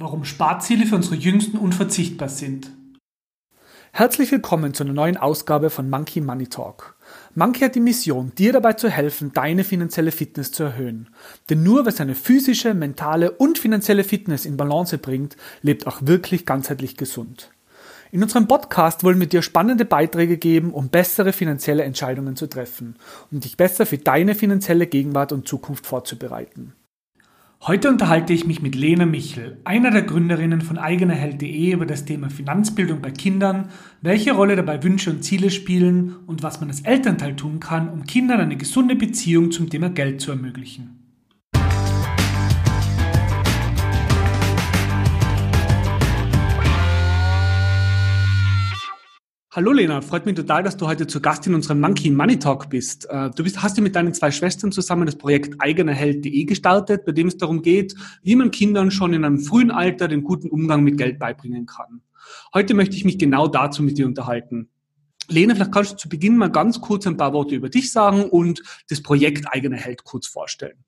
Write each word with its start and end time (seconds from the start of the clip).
Warum 0.00 0.24
Sparziele 0.24 0.86
für 0.86 0.94
unsere 0.94 1.16
Jüngsten 1.16 1.58
unverzichtbar 1.58 2.28
sind. 2.28 2.70
Herzlich 3.90 4.30
willkommen 4.30 4.72
zu 4.72 4.84
einer 4.84 4.92
neuen 4.92 5.16
Ausgabe 5.16 5.70
von 5.70 5.90
Monkey 5.90 6.20
Money 6.20 6.46
Talk. 6.46 6.94
Monkey 7.34 7.62
hat 7.62 7.74
die 7.74 7.80
Mission, 7.80 8.30
dir 8.38 8.52
dabei 8.52 8.74
zu 8.74 8.88
helfen, 8.88 9.32
deine 9.32 9.64
finanzielle 9.64 10.12
Fitness 10.12 10.52
zu 10.52 10.62
erhöhen. 10.62 11.08
Denn 11.50 11.64
nur 11.64 11.84
wer 11.84 11.90
seine 11.90 12.14
physische, 12.14 12.74
mentale 12.74 13.32
und 13.32 13.58
finanzielle 13.58 14.04
Fitness 14.04 14.44
in 14.44 14.56
Balance 14.56 14.98
bringt, 14.98 15.36
lebt 15.62 15.88
auch 15.88 15.98
wirklich 16.02 16.46
ganzheitlich 16.46 16.96
gesund. 16.96 17.50
In 18.12 18.22
unserem 18.22 18.46
Podcast 18.46 19.02
wollen 19.02 19.18
wir 19.18 19.26
dir 19.26 19.42
spannende 19.42 19.84
Beiträge 19.84 20.38
geben, 20.38 20.72
um 20.72 20.90
bessere 20.90 21.32
finanzielle 21.32 21.82
Entscheidungen 21.82 22.36
zu 22.36 22.46
treffen, 22.46 22.94
um 23.32 23.40
dich 23.40 23.56
besser 23.56 23.84
für 23.84 23.98
deine 23.98 24.36
finanzielle 24.36 24.86
Gegenwart 24.86 25.32
und 25.32 25.48
Zukunft 25.48 25.88
vorzubereiten. 25.88 26.74
Heute 27.60 27.88
unterhalte 27.88 28.32
ich 28.32 28.46
mich 28.46 28.62
mit 28.62 28.76
Lena 28.76 29.04
Michel, 29.04 29.58
einer 29.64 29.90
der 29.90 30.02
Gründerinnen 30.02 30.60
von 30.60 30.78
eigenerheld.de 30.78 31.72
über 31.72 31.86
das 31.86 32.04
Thema 32.04 32.30
Finanzbildung 32.30 33.02
bei 33.02 33.10
Kindern, 33.10 33.68
welche 34.00 34.32
Rolle 34.32 34.54
dabei 34.54 34.82
Wünsche 34.84 35.10
und 35.10 35.24
Ziele 35.24 35.50
spielen 35.50 36.14
und 36.26 36.44
was 36.44 36.60
man 36.60 36.70
als 36.70 36.82
Elternteil 36.82 37.34
tun 37.34 37.58
kann, 37.58 37.88
um 37.88 38.04
Kindern 38.04 38.40
eine 38.40 38.56
gesunde 38.56 38.94
Beziehung 38.94 39.50
zum 39.50 39.68
Thema 39.68 39.90
Geld 39.90 40.20
zu 40.20 40.30
ermöglichen. 40.30 40.97
Hallo 49.58 49.72
Lena, 49.72 50.00
freut 50.02 50.24
mich 50.24 50.36
total, 50.36 50.62
dass 50.62 50.76
du 50.76 50.86
heute 50.86 51.08
zu 51.08 51.20
Gast 51.20 51.44
in 51.48 51.52
unserem 51.52 51.80
Monkey 51.80 52.10
Money 52.10 52.38
Talk 52.38 52.70
bist. 52.70 53.10
Äh, 53.10 53.30
du 53.30 53.42
bist, 53.42 53.60
hast 53.60 53.76
ja 53.76 53.82
mit 53.82 53.96
deinen 53.96 54.14
zwei 54.14 54.30
Schwestern 54.30 54.70
zusammen 54.70 55.04
das 55.04 55.16
Projekt 55.16 55.56
eigenerheld.de 55.58 56.44
gestartet, 56.44 57.04
bei 57.04 57.10
dem 57.10 57.26
es 57.26 57.38
darum 57.38 57.60
geht, 57.60 57.96
wie 58.22 58.36
man 58.36 58.52
Kindern 58.52 58.92
schon 58.92 59.14
in 59.14 59.24
einem 59.24 59.40
frühen 59.40 59.72
Alter 59.72 60.06
den 60.06 60.22
guten 60.22 60.48
Umgang 60.48 60.84
mit 60.84 60.96
Geld 60.96 61.18
beibringen 61.18 61.66
kann. 61.66 62.02
Heute 62.54 62.74
möchte 62.74 62.94
ich 62.94 63.04
mich 63.04 63.18
genau 63.18 63.48
dazu 63.48 63.82
mit 63.82 63.98
dir 63.98 64.06
unterhalten. 64.06 64.70
Lena, 65.26 65.56
vielleicht 65.56 65.72
kannst 65.72 65.92
du 65.94 65.96
zu 65.96 66.08
Beginn 66.08 66.36
mal 66.36 66.52
ganz 66.52 66.80
kurz 66.80 67.08
ein 67.08 67.16
paar 67.16 67.32
Worte 67.32 67.56
über 67.56 67.68
dich 67.68 67.90
sagen 67.90 68.30
und 68.30 68.62
das 68.88 69.02
Projekt 69.02 69.52
Eigenerheld 69.52 70.04
kurz 70.04 70.28
vorstellen. 70.28 70.84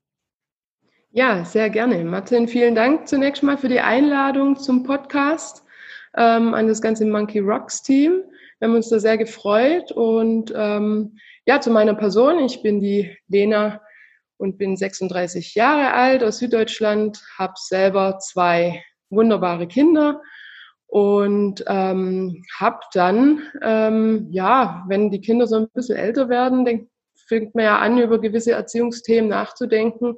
Ja, 1.09 1.43
sehr 1.43 1.69
gerne. 1.69 2.05
Martin, 2.05 2.47
vielen 2.47 2.75
Dank 2.75 3.09
zunächst 3.09 3.43
mal 3.43 3.57
für 3.57 3.67
die 3.67 3.81
Einladung 3.81 4.55
zum 4.55 4.83
Podcast 4.83 5.65
ähm, 6.15 6.53
an 6.53 6.67
das 6.67 6.81
ganze 6.81 7.05
Monkey 7.05 7.39
Rocks 7.39 7.83
Team. 7.83 8.21
Wir 8.61 8.67
haben 8.67 8.75
uns 8.75 8.89
da 8.89 8.99
sehr 8.99 9.17
gefreut. 9.17 9.91
Und 9.91 10.53
ähm, 10.55 11.17
ja, 11.47 11.59
zu 11.59 11.71
meiner 11.71 11.95
Person. 11.95 12.37
Ich 12.45 12.61
bin 12.61 12.79
die 12.79 13.17
Lena 13.27 13.81
und 14.37 14.59
bin 14.59 14.77
36 14.77 15.55
Jahre 15.55 15.93
alt 15.93 16.23
aus 16.23 16.37
Süddeutschland, 16.37 17.19
habe 17.39 17.53
selber 17.55 18.19
zwei 18.19 18.83
wunderbare 19.09 19.67
Kinder 19.67 20.21
und 20.85 21.63
ähm, 21.65 22.43
habe 22.59 22.81
dann, 22.93 23.41
ähm, 23.63 24.27
ja, 24.29 24.85
wenn 24.87 25.09
die 25.09 25.21
Kinder 25.21 25.47
so 25.47 25.55
ein 25.55 25.67
bisschen 25.73 25.97
älter 25.97 26.29
werden, 26.29 26.63
dann 26.63 26.87
fängt 27.15 27.55
man 27.55 27.63
ja 27.63 27.79
an, 27.79 27.97
über 27.97 28.21
gewisse 28.21 28.51
Erziehungsthemen 28.51 29.31
nachzudenken 29.31 30.17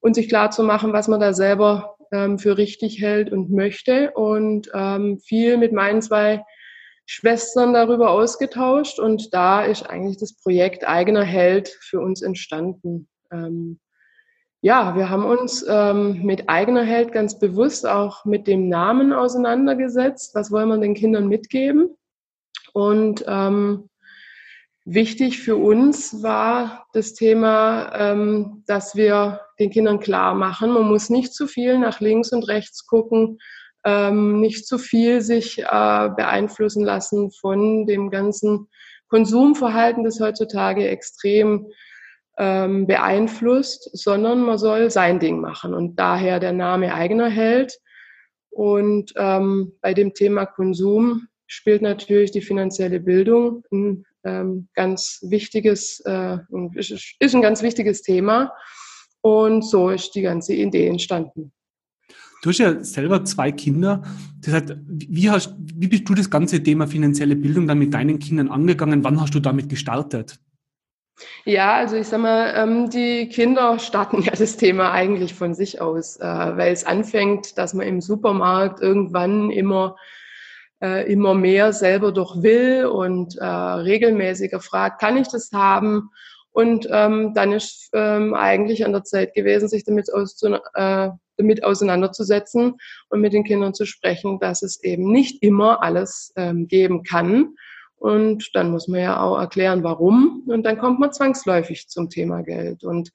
und 0.00 0.14
sich 0.14 0.28
klar 0.28 0.50
zu 0.50 0.64
machen, 0.64 0.92
was 0.92 1.08
man 1.08 1.20
da 1.20 1.32
selber 1.32 1.96
ähm, 2.12 2.38
für 2.38 2.58
richtig 2.58 3.00
hält 3.00 3.32
und 3.32 3.50
möchte. 3.50 4.10
Und 4.10 4.70
ähm, 4.74 5.18
viel 5.18 5.56
mit 5.56 5.72
meinen 5.72 6.02
zwei 6.02 6.44
Schwestern 7.06 7.74
darüber 7.74 8.10
ausgetauscht 8.10 8.98
und 8.98 9.34
da 9.34 9.62
ist 9.64 9.88
eigentlich 9.88 10.16
das 10.18 10.34
Projekt 10.34 10.86
Eigener 10.86 11.24
Held 11.24 11.68
für 11.80 12.00
uns 12.00 12.22
entstanden. 12.22 13.08
Ähm, 13.30 13.78
ja, 14.62 14.96
wir 14.96 15.10
haben 15.10 15.26
uns 15.26 15.62
ähm, 15.68 16.22
mit 16.22 16.48
Eigener 16.48 16.84
Held 16.84 17.12
ganz 17.12 17.38
bewusst 17.38 17.86
auch 17.86 18.24
mit 18.24 18.46
dem 18.46 18.70
Namen 18.70 19.12
auseinandergesetzt. 19.12 20.34
Was 20.34 20.50
wollen 20.50 20.70
wir 20.70 20.78
den 20.78 20.94
Kindern 20.94 21.28
mitgeben? 21.28 21.94
Und 22.72 23.24
ähm, 23.28 23.90
wichtig 24.86 25.40
für 25.40 25.56
uns 25.56 26.22
war 26.22 26.86
das 26.94 27.12
Thema, 27.12 27.92
ähm, 27.94 28.64
dass 28.66 28.96
wir 28.96 29.42
den 29.58 29.68
Kindern 29.70 30.00
klar 30.00 30.34
machen, 30.34 30.72
man 30.72 30.88
muss 30.88 31.10
nicht 31.10 31.34
zu 31.34 31.46
viel 31.46 31.78
nach 31.78 32.00
links 32.00 32.32
und 32.32 32.48
rechts 32.48 32.86
gucken, 32.86 33.38
ähm, 33.84 34.40
nicht 34.40 34.66
zu 34.66 34.78
viel 34.78 35.20
sich 35.20 35.58
äh, 35.58 36.08
beeinflussen 36.16 36.84
lassen 36.84 37.30
von 37.30 37.86
dem 37.86 38.10
ganzen 38.10 38.68
Konsumverhalten, 39.08 40.04
das 40.04 40.20
heutzutage 40.20 40.88
extrem 40.88 41.68
ähm, 42.38 42.86
beeinflusst, 42.86 43.90
sondern 43.92 44.42
man 44.42 44.58
soll 44.58 44.90
sein 44.90 45.20
Ding 45.20 45.40
machen 45.40 45.74
und 45.74 45.96
daher 45.96 46.40
der 46.40 46.52
Name 46.52 46.94
eigener 46.94 47.28
Held. 47.28 47.78
Und 48.50 49.12
ähm, 49.16 49.72
bei 49.80 49.94
dem 49.94 50.14
Thema 50.14 50.46
Konsum 50.46 51.28
spielt 51.46 51.82
natürlich 51.82 52.30
die 52.30 52.40
finanzielle 52.40 53.00
Bildung 53.00 53.64
ein 53.70 54.04
ähm, 54.24 54.68
ganz 54.74 55.20
wichtiges, 55.22 56.00
äh, 56.00 56.38
ist 56.74 57.34
ein 57.34 57.42
ganz 57.42 57.62
wichtiges 57.62 58.02
Thema. 58.02 58.52
Und 59.20 59.62
so 59.62 59.90
ist 59.90 60.14
die 60.14 60.22
ganze 60.22 60.54
Idee 60.54 60.86
entstanden. 60.86 61.52
Du 62.44 62.50
hast 62.50 62.58
ja 62.58 62.84
selber 62.84 63.24
zwei 63.24 63.52
Kinder. 63.52 64.02
Das 64.44 64.52
heißt, 64.52 64.76
wie, 64.86 65.30
hast, 65.30 65.54
wie 65.58 65.88
bist 65.88 66.06
du 66.06 66.12
das 66.14 66.28
ganze 66.28 66.62
Thema 66.62 66.86
finanzielle 66.86 67.36
Bildung 67.36 67.66
dann 67.66 67.78
mit 67.78 67.94
deinen 67.94 68.18
Kindern 68.18 68.50
angegangen? 68.50 69.02
Wann 69.02 69.18
hast 69.18 69.34
du 69.34 69.40
damit 69.40 69.70
gestartet? 69.70 70.38
Ja, 71.46 71.76
also 71.76 71.96
ich 71.96 72.06
sag 72.06 72.20
mal, 72.20 72.52
ähm, 72.54 72.90
die 72.90 73.30
Kinder 73.30 73.78
starten 73.78 74.20
ja 74.24 74.32
das 74.32 74.58
Thema 74.58 74.92
eigentlich 74.92 75.32
von 75.32 75.54
sich 75.54 75.80
aus, 75.80 76.16
äh, 76.16 76.22
weil 76.22 76.74
es 76.74 76.84
anfängt, 76.84 77.56
dass 77.56 77.72
man 77.72 77.86
im 77.86 78.02
Supermarkt 78.02 78.82
irgendwann 78.82 79.50
immer 79.50 79.96
äh, 80.82 81.10
immer 81.10 81.32
mehr 81.32 81.72
selber 81.72 82.12
doch 82.12 82.42
will 82.42 82.84
und 82.84 83.38
äh, 83.38 83.44
regelmäßiger 83.46 84.60
fragt, 84.60 85.00
kann 85.00 85.16
ich 85.16 85.28
das 85.28 85.50
haben? 85.50 86.10
Und 86.50 86.86
ähm, 86.90 87.32
dann 87.34 87.52
ist 87.52 87.88
ähm, 87.94 88.34
eigentlich 88.34 88.84
an 88.84 88.92
der 88.92 89.04
Zeit 89.04 89.32
gewesen, 89.32 89.66
sich 89.66 89.84
damit 89.84 90.12
auszu, 90.12 90.54
damit 91.36 91.64
auseinanderzusetzen 91.64 92.74
und 93.08 93.20
mit 93.20 93.32
den 93.32 93.44
Kindern 93.44 93.74
zu 93.74 93.86
sprechen, 93.86 94.38
dass 94.38 94.62
es 94.62 94.82
eben 94.82 95.10
nicht 95.10 95.42
immer 95.42 95.82
alles 95.82 96.32
ähm, 96.36 96.68
geben 96.68 97.02
kann. 97.02 97.54
Und 97.96 98.50
dann 98.54 98.70
muss 98.70 98.86
man 98.86 99.00
ja 99.00 99.20
auch 99.20 99.38
erklären, 99.38 99.82
warum. 99.82 100.44
Und 100.46 100.64
dann 100.64 100.78
kommt 100.78 101.00
man 101.00 101.12
zwangsläufig 101.12 101.88
zum 101.88 102.10
Thema 102.10 102.42
Geld. 102.42 102.84
Und 102.84 103.10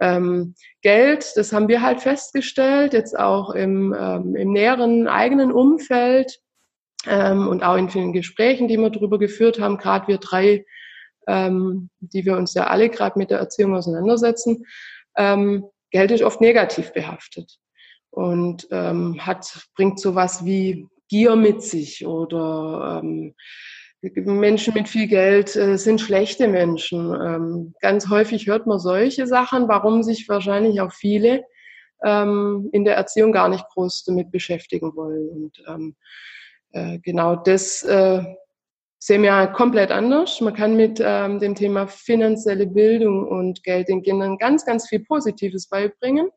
ähm, 0.00 0.54
Geld, 0.82 1.32
das 1.36 1.52
haben 1.52 1.68
wir 1.68 1.80
halt 1.80 2.00
festgestellt, 2.00 2.92
jetzt 2.92 3.18
auch 3.18 3.50
im, 3.50 3.94
ähm, 3.98 4.36
im 4.36 4.52
näheren 4.52 5.08
eigenen 5.08 5.52
Umfeld 5.52 6.38
ähm, 7.06 7.48
und 7.48 7.62
auch 7.62 7.76
in 7.76 7.88
vielen 7.88 8.12
Gesprächen, 8.12 8.68
die 8.68 8.76
wir 8.76 8.90
darüber 8.90 9.18
geführt 9.18 9.58
haben, 9.58 9.78
gerade 9.78 10.08
wir 10.08 10.18
drei, 10.18 10.66
ähm, 11.26 11.88
die 12.00 12.24
wir 12.26 12.36
uns 12.36 12.52
ja 12.54 12.66
alle 12.66 12.90
gerade 12.90 13.18
mit 13.18 13.30
der 13.30 13.38
Erziehung 13.38 13.74
auseinandersetzen. 13.74 14.66
Ähm, 15.16 15.64
Geld 15.96 16.10
ist 16.10 16.22
oft 16.22 16.40
negativ 16.40 16.92
behaftet 16.92 17.58
und 18.10 18.68
ähm, 18.70 19.24
hat, 19.24 19.66
bringt 19.74 19.98
sowas 19.98 20.44
wie 20.44 20.86
Gier 21.08 21.36
mit 21.36 21.62
sich 21.62 22.06
oder 22.06 23.00
ähm, 23.02 23.34
Menschen 24.02 24.74
mit 24.74 24.88
viel 24.88 25.06
Geld 25.08 25.56
äh, 25.56 25.78
sind 25.78 26.00
schlechte 26.00 26.48
Menschen. 26.48 27.14
Ähm, 27.14 27.74
ganz 27.80 28.08
häufig 28.10 28.46
hört 28.46 28.66
man 28.66 28.78
solche 28.78 29.26
Sachen, 29.26 29.68
warum 29.68 30.02
sich 30.02 30.28
wahrscheinlich 30.28 30.80
auch 30.80 30.92
viele 30.92 31.44
ähm, 32.04 32.68
in 32.72 32.84
der 32.84 32.96
Erziehung 32.96 33.32
gar 33.32 33.48
nicht 33.48 33.66
groß 33.70 34.04
damit 34.04 34.30
beschäftigen 34.30 34.94
wollen. 34.96 35.28
Und 35.28 35.64
ähm, 35.66 35.96
äh, 36.72 36.98
genau 36.98 37.36
das 37.36 37.82
äh, 37.84 38.22
sehen 39.06 39.22
wir 39.22 39.46
komplett 39.46 39.92
anders. 39.92 40.40
Man 40.40 40.52
kann 40.52 40.74
mit 40.74 41.00
ähm, 41.00 41.38
dem 41.38 41.54
Thema 41.54 41.86
finanzielle 41.86 42.66
Bildung 42.66 43.28
und 43.28 43.62
Geld 43.62 43.88
den 43.88 44.02
Kindern 44.02 44.36
ganz, 44.36 44.64
ganz 44.64 44.88
viel 44.88 44.98
Positives 45.04 45.68
beibringen. 45.68 46.28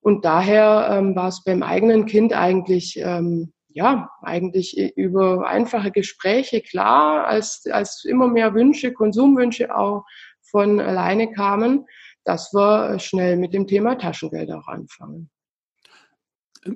Und 0.00 0.24
daher 0.24 0.88
ähm, 0.90 1.14
war 1.14 1.28
es 1.28 1.44
beim 1.44 1.62
eigenen 1.62 2.06
Kind 2.06 2.32
eigentlich, 2.32 2.98
ähm, 2.98 3.52
ja, 3.68 4.08
eigentlich 4.22 4.96
über 4.96 5.46
einfache 5.46 5.90
Gespräche 5.90 6.62
klar, 6.62 7.26
als, 7.26 7.64
als 7.70 8.06
immer 8.06 8.28
mehr 8.28 8.54
Wünsche, 8.54 8.94
Konsumwünsche 8.94 9.76
auch 9.76 10.06
von 10.40 10.80
alleine 10.80 11.32
kamen, 11.32 11.84
dass 12.24 12.54
wir 12.54 12.98
schnell 12.98 13.36
mit 13.36 13.52
dem 13.52 13.66
Thema 13.66 13.96
Taschengeld 13.96 14.50
auch 14.50 14.68
anfangen 14.68 15.28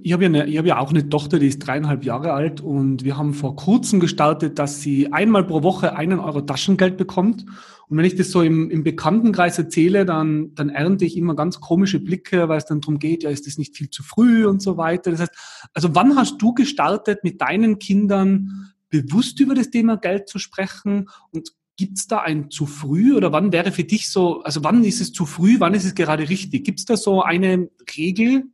ich 0.03 0.13
habe 0.13 0.27
ja, 0.27 0.45
ich 0.45 0.59
hab 0.59 0.67
ja 0.67 0.79
auch 0.79 0.91
eine 0.91 1.09
Tochter, 1.09 1.39
die 1.39 1.47
ist 1.47 1.61
dreieinhalb 1.61 2.05
Jahre 2.05 2.33
alt 2.33 2.61
und 2.61 3.05
wir 3.05 3.17
haben 3.17 3.33
vor 3.33 3.57
kurzem 3.57 4.01
gestartet, 4.01 4.59
dass 4.59 4.81
sie 4.81 5.13
einmal 5.13 5.45
pro 5.45 5.63
Woche 5.63 5.97
einen 5.97 6.21
Euro 6.21 6.43
Taschengeld 6.43 6.97
bekommt. 6.97 7.47
Und 7.89 7.97
wenn 7.97 8.05
ich 8.05 8.17
das 8.17 8.31
so 8.31 8.43
im, 8.43 8.71
im 8.71 8.85
Bekanntenkreis 8.85 9.59
erzähle, 9.59 10.05
dann, 10.05 10.55
dann 10.55 10.69
ernte 10.69 11.07
ich 11.07 11.17
immer 11.17 11.35
ganz 11.35 11.59
komische 11.61 12.01
Blicke, 12.01 12.49
weil 12.51 12.59
es 12.59 12.67
dann 12.67 12.83
darum 12.83 12.99
geht, 12.99 13.23
ja, 13.23 13.31
ist 13.31 13.47
das 13.47 13.57
nicht 13.57 13.77
viel 13.77 13.89
zu 13.89 14.03
früh 14.03 14.47
und 14.47 14.61
so 14.61 14.77
weiter. 14.77 15.11
Das 15.11 15.21
heißt, 15.21 15.71
also 15.73 15.95
wann 15.95 16.17
hast 16.17 16.37
du 16.43 16.53
gestartet, 16.53 17.25
mit 17.25 17.41
deinen 17.41 17.79
Kindern 17.79 18.73
bewusst 18.91 19.41
über 19.41 19.55
das 19.55 19.71
Thema 19.71 19.97
Geld 19.97 20.29
zu 20.29 20.39
sprechen 20.39 21.09
und 21.31 21.53
Gibt 21.79 21.97
es 21.97 22.09
da 22.09 22.19
ein 22.19 22.51
zu 22.51 22.67
früh 22.67 23.15
oder 23.15 23.31
wann 23.31 23.53
wäre 23.53 23.71
für 23.71 23.85
dich 23.85 24.11
so, 24.11 24.43
also 24.43 24.65
wann 24.65 24.83
ist 24.83 25.01
es 25.01 25.13
zu 25.13 25.27
früh, 25.27 25.61
wann 25.61 25.75
ist 25.75 25.85
es 25.85 25.95
gerade 25.95 26.29
richtig? 26.29 26.65
Gibt 26.65 26.81
es 26.81 26.87
da 26.87 26.97
so 26.97 27.23
eine 27.23 27.71
Regel, 27.97 28.47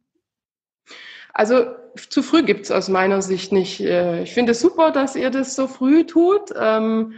Also 1.34 1.66
zu 1.96 2.22
früh 2.22 2.44
gibt's 2.44 2.70
aus 2.70 2.88
meiner 2.88 3.20
Sicht 3.20 3.52
nicht. 3.52 3.80
Äh, 3.80 4.22
ich 4.22 4.32
finde 4.32 4.52
es 4.52 4.60
super, 4.60 4.92
dass 4.92 5.16
ihr 5.16 5.30
das 5.30 5.56
so 5.56 5.66
früh 5.66 6.06
tut, 6.06 6.50
ähm, 6.56 7.14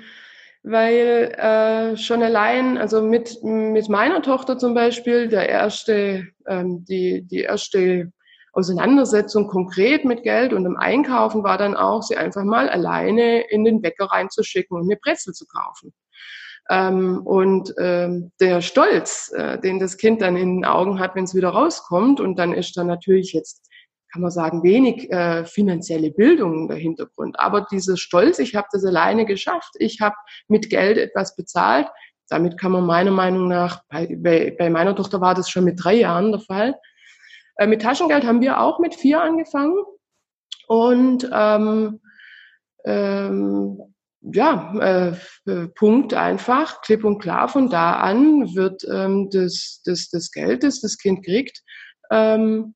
weil 0.62 1.32
äh, 1.36 1.96
schon 1.96 2.22
allein, 2.22 2.76
also 2.78 3.02
mit, 3.02 3.42
mit 3.44 3.88
meiner 3.88 4.22
Tochter 4.22 4.58
zum 4.58 4.74
Beispiel, 4.74 5.28
der 5.28 5.48
erste, 5.48 6.26
ähm, 6.46 6.84
die, 6.84 7.22
die 7.22 7.42
erste 7.42 8.10
Auseinandersetzung 8.52 9.48
konkret 9.48 10.06
mit 10.06 10.22
Geld 10.22 10.54
und 10.54 10.64
im 10.64 10.78
Einkaufen 10.78 11.44
war 11.44 11.58
dann 11.58 11.76
auch, 11.76 12.02
sie 12.02 12.16
einfach 12.16 12.42
mal 12.42 12.70
alleine 12.70 13.42
in 13.50 13.64
den 13.64 13.82
Bäcker 13.82 14.06
reinzuschicken 14.06 14.76
und 14.76 14.84
eine 14.84 14.96
Brezel 14.96 15.34
zu 15.34 15.46
kaufen. 15.46 15.92
Ähm, 16.70 17.20
und 17.24 17.74
ähm, 17.78 18.32
der 18.40 18.62
Stolz, 18.62 19.30
äh, 19.36 19.60
den 19.60 19.78
das 19.78 19.98
Kind 19.98 20.22
dann 20.22 20.36
in 20.36 20.56
den 20.56 20.64
Augen 20.64 20.98
hat, 20.98 21.14
wenn 21.14 21.24
es 21.24 21.34
wieder 21.34 21.50
rauskommt, 21.50 22.18
und 22.18 22.38
dann 22.38 22.54
ist 22.54 22.76
da 22.76 22.82
natürlich 22.82 23.34
jetzt, 23.34 23.68
kann 24.16 24.22
man 24.22 24.30
sagen, 24.30 24.62
wenig 24.62 25.12
äh, 25.12 25.44
finanzielle 25.44 26.10
Bildung 26.10 26.70
im 26.70 26.76
Hintergrund. 26.76 27.38
Aber 27.38 27.66
dieser 27.70 27.98
Stolz, 27.98 28.38
ich 28.38 28.54
habe 28.54 28.66
das 28.72 28.82
alleine 28.82 29.26
geschafft, 29.26 29.74
ich 29.78 30.00
habe 30.00 30.16
mit 30.48 30.70
Geld 30.70 30.96
etwas 30.96 31.36
bezahlt, 31.36 31.86
damit 32.30 32.58
kann 32.58 32.72
man 32.72 32.86
meiner 32.86 33.10
Meinung 33.10 33.46
nach, 33.46 33.82
bei, 33.90 34.16
bei, 34.18 34.56
bei 34.58 34.70
meiner 34.70 34.96
Tochter 34.96 35.20
war 35.20 35.34
das 35.34 35.50
schon 35.50 35.64
mit 35.64 35.78
drei 35.82 35.96
Jahren 35.96 36.32
der 36.32 36.40
Fall. 36.40 36.74
Äh, 37.56 37.66
mit 37.66 37.82
Taschengeld 37.82 38.24
haben 38.24 38.40
wir 38.40 38.58
auch 38.58 38.78
mit 38.78 38.94
vier 38.94 39.20
angefangen. 39.20 39.76
Und 40.66 41.28
ähm, 41.30 42.00
ähm, 42.86 43.78
ja, 44.22 45.12
äh, 45.44 45.68
Punkt 45.74 46.14
einfach, 46.14 46.80
klipp 46.80 47.04
und 47.04 47.18
klar, 47.18 47.50
von 47.50 47.68
da 47.68 47.96
an 47.96 48.54
wird 48.54 48.82
ähm, 48.90 49.28
das, 49.30 49.82
das, 49.84 50.08
das 50.08 50.32
Geld, 50.32 50.62
das 50.62 50.80
das 50.80 50.96
Kind 50.96 51.22
kriegt, 51.22 51.62
ähm, 52.10 52.74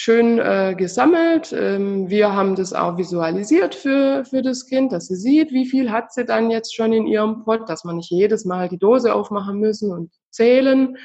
schön 0.00 0.38
äh, 0.38 0.76
gesammelt. 0.78 1.52
Ähm, 1.52 2.08
wir 2.08 2.32
haben 2.32 2.54
das 2.54 2.72
auch 2.72 2.96
visualisiert 2.96 3.74
für, 3.74 4.24
für 4.24 4.42
das 4.42 4.66
Kind, 4.66 4.92
dass 4.92 5.08
sie 5.08 5.16
sieht, 5.16 5.50
wie 5.50 5.66
viel 5.66 5.90
hat 5.90 6.12
sie 6.12 6.24
dann 6.24 6.52
jetzt 6.52 6.72
schon 6.72 6.92
in 6.92 7.08
ihrem 7.08 7.42
Pott, 7.42 7.68
dass 7.68 7.82
man 7.82 7.96
nicht 7.96 8.12
jedes 8.12 8.44
Mal 8.44 8.68
die 8.68 8.78
Dose 8.78 9.12
aufmachen 9.12 9.58
müssen 9.58 9.90
und 9.90 10.12
zählen. 10.30 10.96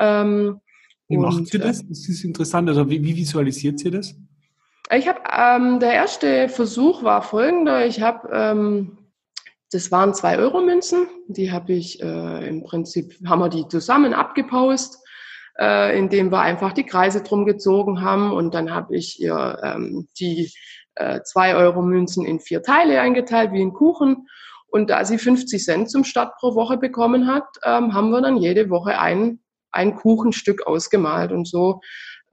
Ähm, 0.00 0.60
wie 1.06 1.18
und, 1.18 1.22
macht 1.22 1.46
sie 1.46 1.60
das? 1.60 1.82
Äh, 1.82 1.88
das 1.90 2.08
ist 2.08 2.24
interessant. 2.24 2.68
Also 2.68 2.90
wie, 2.90 3.04
wie 3.04 3.16
visualisiert 3.16 3.78
sie 3.78 3.92
das? 3.92 4.16
Ich 4.92 5.06
habe, 5.06 5.20
ähm, 5.30 5.78
der 5.78 5.92
erste 5.92 6.48
Versuch 6.48 7.04
war 7.04 7.22
folgender. 7.22 7.86
Ich 7.86 8.00
habe, 8.00 8.28
ähm, 8.32 8.98
das 9.70 9.92
waren 9.92 10.14
zwei 10.14 10.36
Euro 10.38 10.62
Münzen. 10.62 11.06
Die 11.28 11.52
habe 11.52 11.74
ich 11.74 12.02
äh, 12.02 12.48
im 12.48 12.64
Prinzip, 12.64 13.14
haben 13.24 13.38
wir 13.38 13.50
die 13.50 13.68
zusammen 13.68 14.14
abgepaust, 14.14 14.98
äh, 15.58 15.98
indem 15.98 16.30
wir 16.30 16.40
einfach 16.40 16.72
die 16.72 16.86
Kreise 16.86 17.22
drum 17.22 17.44
gezogen 17.44 18.02
haben. 18.02 18.32
Und 18.32 18.54
dann 18.54 18.72
habe 18.72 18.96
ich 18.96 19.20
ihr 19.20 19.58
ähm, 19.62 20.08
die 20.18 20.50
äh, 20.94 21.20
zwei 21.22 21.54
Euro 21.54 21.82
Münzen 21.82 22.24
in 22.24 22.40
vier 22.40 22.62
Teile 22.62 23.00
eingeteilt, 23.00 23.52
wie 23.52 23.62
ein 23.62 23.72
Kuchen. 23.72 24.28
Und 24.68 24.88
da 24.88 25.04
sie 25.04 25.18
50 25.18 25.62
Cent 25.62 25.90
zum 25.90 26.04
Start 26.04 26.36
pro 26.38 26.54
Woche 26.54 26.78
bekommen 26.78 27.26
hat, 27.26 27.44
ähm, 27.64 27.92
haben 27.92 28.10
wir 28.10 28.22
dann 28.22 28.38
jede 28.38 28.70
Woche 28.70 28.98
ein, 28.98 29.40
ein 29.70 29.96
Kuchenstück 29.96 30.66
ausgemalt. 30.66 31.30
Und 31.30 31.46
so 31.46 31.80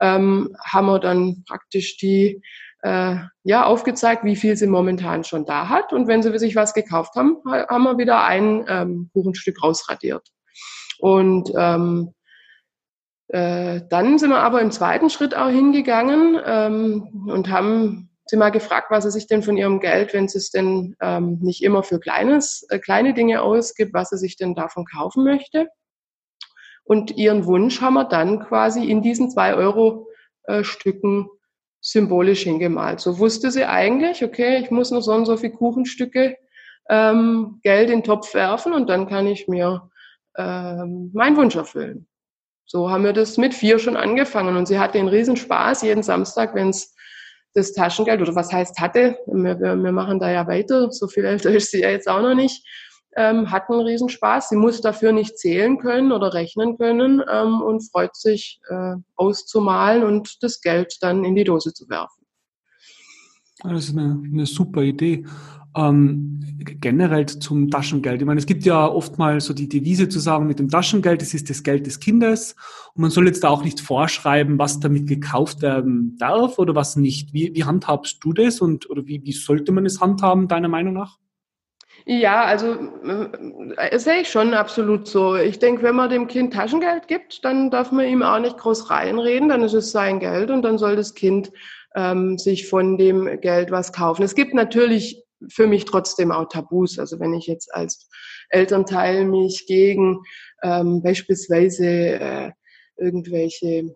ähm, 0.00 0.56
haben 0.64 0.86
wir 0.86 0.98
dann 0.98 1.44
praktisch 1.46 1.98
die 1.98 2.42
äh, 2.82 3.16
ja 3.44 3.64
aufgezeigt, 3.64 4.24
wie 4.24 4.36
viel 4.36 4.56
sie 4.56 4.66
momentan 4.66 5.24
schon 5.24 5.44
da 5.44 5.68
hat. 5.68 5.92
Und 5.92 6.08
wenn 6.08 6.22
sie 6.22 6.36
sich 6.38 6.56
was 6.56 6.72
gekauft 6.72 7.14
haben, 7.14 7.36
haben 7.44 7.84
wir 7.84 7.98
wieder 7.98 8.24
ein 8.24 8.64
ähm, 8.68 9.10
Kuchenstück 9.12 9.62
rausradiert. 9.62 10.26
Und 10.98 11.50
ähm, 11.56 12.14
äh, 13.32 13.82
dann 13.88 14.18
sind 14.18 14.30
wir 14.30 14.40
aber 14.40 14.60
im 14.60 14.72
zweiten 14.72 15.08
Schritt 15.08 15.36
auch 15.36 15.50
hingegangen 15.50 16.40
ähm, 16.44 17.28
und 17.28 17.48
haben 17.48 18.10
sie 18.26 18.36
mal 18.36 18.50
gefragt, 18.50 18.88
was 18.90 19.04
sie 19.04 19.10
sich 19.12 19.28
denn 19.28 19.42
von 19.42 19.56
ihrem 19.56 19.78
Geld, 19.78 20.12
wenn 20.14 20.26
sie 20.26 20.38
es 20.38 20.50
denn 20.50 20.96
ähm, 21.00 21.38
nicht 21.40 21.62
immer 21.62 21.84
für 21.84 22.00
kleines, 22.00 22.66
äh, 22.70 22.80
kleine 22.80 23.14
Dinge 23.14 23.42
ausgibt, 23.42 23.94
was 23.94 24.10
sie 24.10 24.18
sich 24.18 24.36
denn 24.36 24.54
davon 24.54 24.84
kaufen 24.84 25.22
möchte. 25.22 25.68
Und 26.82 27.16
ihren 27.16 27.46
Wunsch 27.46 27.80
haben 27.80 27.94
wir 27.94 28.04
dann 28.04 28.40
quasi 28.40 28.90
in 28.90 29.00
diesen 29.00 29.30
zwei 29.30 29.54
Euro 29.54 30.08
äh, 30.44 30.64
Stücken 30.64 31.28
symbolisch 31.80 32.42
hingemalt. 32.42 32.98
So 32.98 33.20
wusste 33.20 33.52
sie 33.52 33.64
eigentlich, 33.64 34.24
okay, 34.24 34.58
ich 34.58 34.72
muss 34.72 34.90
noch 34.90 35.02
so 35.02 35.12
und 35.12 35.26
so 35.26 35.36
viel 35.36 35.50
Kuchenstücke 35.50 36.36
ähm, 36.88 37.60
Geld 37.62 37.90
in 37.90 37.98
den 37.98 38.04
Topf 38.04 38.34
werfen 38.34 38.72
und 38.72 38.88
dann 38.88 39.08
kann 39.08 39.28
ich 39.28 39.46
mir 39.46 39.88
ähm, 40.36 41.10
meinen 41.14 41.36
Wunsch 41.36 41.54
erfüllen. 41.54 42.08
So 42.70 42.88
haben 42.88 43.02
wir 43.02 43.12
das 43.12 43.36
mit 43.36 43.52
vier 43.52 43.80
schon 43.80 43.96
angefangen 43.96 44.56
und 44.56 44.68
sie 44.68 44.78
hatte 44.78 44.96
einen 44.96 45.08
Riesenspaß 45.08 45.82
jeden 45.82 46.04
Samstag, 46.04 46.54
wenn 46.54 46.68
es 46.68 46.94
das 47.52 47.72
Taschengeld 47.72 48.22
oder 48.22 48.36
was 48.36 48.52
heißt 48.52 48.78
hatte, 48.78 49.18
wir, 49.26 49.58
wir, 49.58 49.74
wir 49.74 49.90
machen 49.90 50.20
da 50.20 50.30
ja 50.30 50.46
weiter, 50.46 50.92
so 50.92 51.08
viel 51.08 51.24
älter 51.24 51.50
ist 51.50 51.72
sie 51.72 51.80
ja 51.80 51.90
jetzt 51.90 52.08
auch 52.08 52.22
noch 52.22 52.36
nicht, 52.36 52.64
ähm, 53.16 53.50
hat 53.50 53.68
einen 53.68 53.80
Riesenspaß. 53.80 54.50
Sie 54.50 54.56
muss 54.56 54.80
dafür 54.80 55.10
nicht 55.10 55.36
zählen 55.36 55.78
können 55.78 56.12
oder 56.12 56.32
rechnen 56.32 56.78
können 56.78 57.20
ähm, 57.28 57.60
und 57.60 57.90
freut 57.90 58.14
sich 58.14 58.60
äh, 58.68 58.94
auszumalen 59.16 60.04
und 60.04 60.40
das 60.40 60.60
Geld 60.60 60.96
dann 61.00 61.24
in 61.24 61.34
die 61.34 61.42
Dose 61.42 61.74
zu 61.74 61.88
werfen. 61.88 62.24
Das 63.64 63.88
ist 63.88 63.98
eine, 63.98 64.22
eine 64.32 64.46
super 64.46 64.82
Idee. 64.82 65.24
Ähm, 65.76 66.40
generell 66.80 67.26
zum 67.26 67.70
Taschengeld. 67.70 68.20
Ich 68.20 68.26
meine, 68.26 68.38
es 68.38 68.46
gibt 68.46 68.64
ja 68.64 68.86
oft 68.86 69.18
mal 69.18 69.40
so 69.40 69.54
die 69.54 69.68
Devise 69.68 70.08
zu 70.08 70.18
sagen, 70.18 70.46
mit 70.46 70.58
dem 70.58 70.68
Taschengeld, 70.68 71.22
das 71.22 71.32
ist 71.32 71.48
das 71.48 71.62
Geld 71.62 71.86
des 71.86 72.00
Kindes. 72.00 72.56
Und 72.94 73.02
man 73.02 73.10
soll 73.10 73.26
jetzt 73.26 73.44
da 73.44 73.48
auch 73.48 73.64
nicht 73.64 73.80
vorschreiben, 73.80 74.58
was 74.58 74.80
damit 74.80 75.06
gekauft 75.06 75.62
werden 75.62 76.16
darf 76.18 76.58
oder 76.58 76.74
was 76.74 76.96
nicht. 76.96 77.32
Wie, 77.32 77.54
wie 77.54 77.64
handhabst 77.64 78.18
du 78.22 78.32
das 78.32 78.60
und 78.60 78.90
oder 78.90 79.06
wie, 79.06 79.22
wie 79.24 79.32
sollte 79.32 79.72
man 79.72 79.86
es 79.86 80.00
handhaben, 80.00 80.48
deiner 80.48 80.68
Meinung 80.68 80.94
nach? 80.94 81.18
Ja, 82.06 82.44
also 82.44 82.76
äh, 83.76 83.98
sehe 83.98 84.22
ich 84.22 84.28
schon 84.28 84.54
absolut 84.54 85.06
so. 85.06 85.36
Ich 85.36 85.58
denke, 85.58 85.82
wenn 85.82 85.94
man 85.94 86.10
dem 86.10 86.26
Kind 86.26 86.54
Taschengeld 86.54 87.08
gibt, 87.08 87.44
dann 87.44 87.70
darf 87.70 87.92
man 87.92 88.06
ihm 88.06 88.22
auch 88.22 88.38
nicht 88.38 88.56
groß 88.56 88.90
reinreden, 88.90 89.48
dann 89.48 89.62
ist 89.62 89.74
es 89.74 89.92
sein 89.92 90.18
Geld 90.18 90.50
und 90.50 90.62
dann 90.62 90.78
soll 90.78 90.96
das 90.96 91.14
Kind 91.14 91.52
ähm, 91.94 92.38
sich 92.38 92.68
von 92.68 92.96
dem 92.96 93.40
Geld 93.40 93.70
was 93.70 93.92
kaufen. 93.92 94.22
Es 94.22 94.34
gibt 94.34 94.54
natürlich 94.54 95.22
für 95.48 95.66
mich 95.66 95.84
trotzdem 95.84 96.32
auch 96.32 96.48
Tabus. 96.48 96.98
Also 96.98 97.20
wenn 97.20 97.34
ich 97.34 97.46
jetzt 97.46 97.74
als 97.74 98.08
Elternteil 98.48 99.24
mich 99.24 99.66
gegen 99.66 100.22
ähm, 100.62 101.02
beispielsweise 101.02 101.86
äh, 101.86 102.50
irgendwelche 102.96 103.94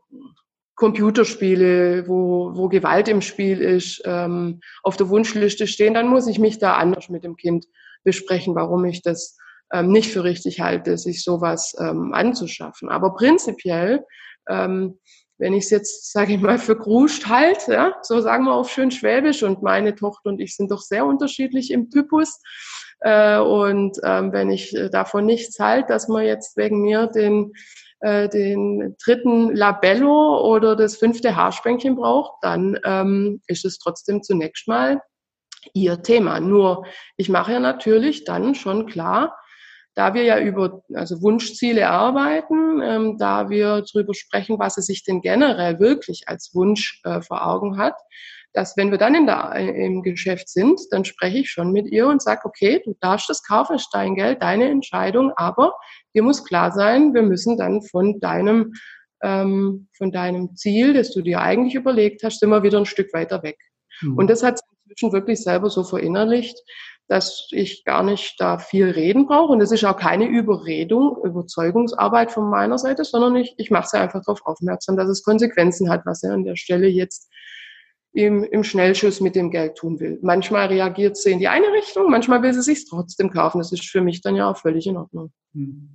Computerspiele, 0.77 2.09
wo, 2.09 2.53
wo 2.55 2.69
Gewalt 2.69 3.09
im 3.09 3.21
Spiel 3.21 3.61
ist, 3.61 4.03
ähm, 4.05 4.61
auf 4.83 4.97
der 4.97 5.09
Wunschliste 5.09 5.67
stehen, 5.67 5.95
dann 5.95 6.09
muss 6.09 6.27
ich 6.27 6.39
mich 6.39 6.59
da 6.59 6.75
anders 6.75 7.09
mit 7.09 7.25
dem 7.25 7.37
Kind 7.37 7.67
besprechen, 8.03 8.55
warum 8.55 8.85
ich 8.85 9.03
das 9.03 9.37
ähm, 9.73 9.93
nicht 9.93 10.11
für 10.11 10.25
richtig 10.25 10.61
halte, 10.61 10.99
sich 10.99 11.23
sowas 11.23 11.75
ähm, 11.79 12.13
anzuschaffen. 12.13 12.89
Aber 12.89 13.15
prinzipiell, 13.15 14.05
ähm, 14.49 14.99
wenn 15.39 15.53
ich 15.53 15.65
es 15.65 15.71
jetzt, 15.71 16.13
sage 16.13 16.35
ich 16.35 16.41
mal, 16.41 16.59
für 16.59 16.77
Gruscht 16.77 17.27
halt, 17.27 17.67
ja, 17.69 17.95
so 18.03 18.21
sagen 18.21 18.45
wir 18.45 18.55
auf 18.55 18.71
schön 18.71 18.91
Schwäbisch, 18.91 19.43
und 19.43 19.63
meine 19.63 19.95
Tochter 19.95 20.31
und 20.31 20.41
ich 20.41 20.57
sind 20.57 20.71
doch 20.71 20.81
sehr 20.81 21.07
unterschiedlich 21.07 21.71
im 21.71 21.91
Typus. 21.91 22.41
Äh, 23.01 23.39
und 23.39 23.99
ähm, 24.05 24.33
wenn 24.33 24.51
ich 24.51 24.75
äh, 24.75 24.91
davon 24.91 25.27
nichts 25.27 25.59
halte, 25.59 25.89
dass 25.89 26.09
man 26.09 26.25
jetzt 26.25 26.57
wegen 26.57 26.81
mir 26.83 27.07
den 27.09 27.53
äh, 28.01 28.29
den 28.29 28.97
dritten 29.03 29.55
Labello 29.55 30.55
oder 30.55 30.77
das 30.77 30.97
fünfte 30.97 31.37
Haarspänkchen 31.37 31.97
braucht, 31.97 32.33
dann 32.43 32.79
ähm, 32.85 33.41
ist 33.47 33.65
es 33.65 33.79
trotzdem 33.79 34.23
zunächst 34.23 34.69
mal 34.69 35.01
ihr 35.73 36.03
Thema. 36.03 36.41
Nur 36.41 36.85
ich 37.17 37.29
mache 37.29 37.53
ja 37.53 37.61
natürlich 37.61 38.25
dann 38.25 38.55
schon 38.55 38.87
klar, 38.87 39.37
da 39.95 40.15
wir 40.15 40.25
ja 40.25 40.41
über 40.41 40.83
also 40.95 41.23
Wunschziele 41.23 41.89
arbeiten, 41.89 42.81
ähm, 42.83 43.19
da 43.19 43.49
wir 43.49 43.85
darüber 43.93 44.15
sprechen, 44.15 44.59
was 44.59 44.77
es 44.77 44.87
sich 44.87 45.05
denn 45.05 45.21
generell 45.21 45.79
wirklich 45.79 46.25
als 46.27 46.55
Wunsch 46.55 47.01
äh, 47.05 47.21
vor 47.21 47.47
Augen 47.47 47.79
hat, 47.79 47.95
dass 48.53 48.77
wenn 48.77 48.91
wir 48.91 48.99
dann 48.99 49.15
in 49.15 49.27
der, 49.27 49.53
im 49.55 50.03
Geschäft 50.03 50.49
sind, 50.49 50.81
dann 50.91 51.05
spreche 51.05 51.39
ich 51.39 51.51
schon 51.51 51.73
mit 51.73 51.91
ihr 51.91 52.07
und 52.07 52.23
sage, 52.23 52.43
okay, 52.45 52.81
du 52.85 52.95
darfst 53.01 53.29
das 53.29 53.43
kaufen, 53.43 53.77
ist 53.77 53.91
dein 53.93 54.15
Geld, 54.15 54.43
deine 54.43 54.69
Entscheidung, 54.69 55.33
aber 55.37 55.75
dir 56.15 56.23
muss 56.23 56.45
klar 56.45 56.71
sein, 56.73 57.15
wir 57.15 57.23
müssen 57.23 57.57
dann 57.57 57.83
von 57.83 58.21
deinem, 58.21 58.73
ähm, 59.23 59.89
von 59.97 60.13
deinem 60.13 60.55
Ziel, 60.55 60.95
das 60.95 61.13
du 61.13 61.21
dir 61.21 61.41
eigentlich 61.41 61.75
überlegt 61.75 62.23
hast, 62.23 62.43
immer 62.43 62.63
wieder 62.63 62.79
ein 62.79 62.87
Stück 62.87 63.13
weiter 63.13 63.43
weg. 63.43 63.59
Mhm. 64.01 64.19
Und 64.19 64.31
das 64.31 64.45
hat 64.45 64.61
inzwischen 64.85 65.13
wirklich 65.13 65.43
selber 65.43 65.71
so 65.71 65.85
verinnerlicht, 65.85 66.59
dass 67.09 67.49
ich 67.51 67.85
gar 67.85 68.03
nicht 68.03 68.37
da 68.39 68.59
viel 68.59 68.91
reden 68.91 69.27
brauche. 69.27 69.53
Und 69.53 69.61
es 69.61 69.73
ist 69.73 69.85
auch 69.85 69.97
keine 69.97 70.27
Überredung, 70.27 71.19
Überzeugungsarbeit 71.23 72.33
von 72.33 72.49
meiner 72.49 72.79
Seite, 72.79 73.05
sondern 73.05 73.37
ich, 73.37 73.55
ich 73.59 73.71
mache 73.71 73.89
sie 73.89 73.99
einfach 73.99 74.23
darauf 74.25 74.45
aufmerksam, 74.47 74.97
dass 74.97 75.09
es 75.09 75.23
Konsequenzen 75.23 75.91
hat, 75.91 76.07
was 76.07 76.23
er 76.23 76.33
an 76.33 76.45
der 76.45 76.57
Stelle 76.57 76.89
jetzt 76.89 77.31
im, 78.15 78.45
im 78.45 78.63
Schnellschuss 78.63 79.21
mit 79.21 79.35
dem 79.35 79.51
Geld 79.51 79.75
tun 79.75 79.99
will. 79.99 80.19
Manchmal 80.23 80.69
reagiert 80.69 81.17
sie 81.17 81.33
in 81.33 81.41
die 81.41 81.49
eine 81.49 81.67
Richtung, 81.73 82.11
manchmal 82.11 82.43
will 82.43 82.55
sie 82.55 82.63
sich 82.63 82.89
trotzdem 82.89 83.31
kaufen. 83.31 83.59
Das 83.59 83.73
ist 83.73 83.85
für 83.85 84.01
mich 84.01 84.23
dann 84.23 84.37
ja 84.37 84.49
auch 84.49 84.57
völlig 84.57 84.87
in 84.87 84.97
Ordnung. 84.97 85.33
Hm. 85.53 85.91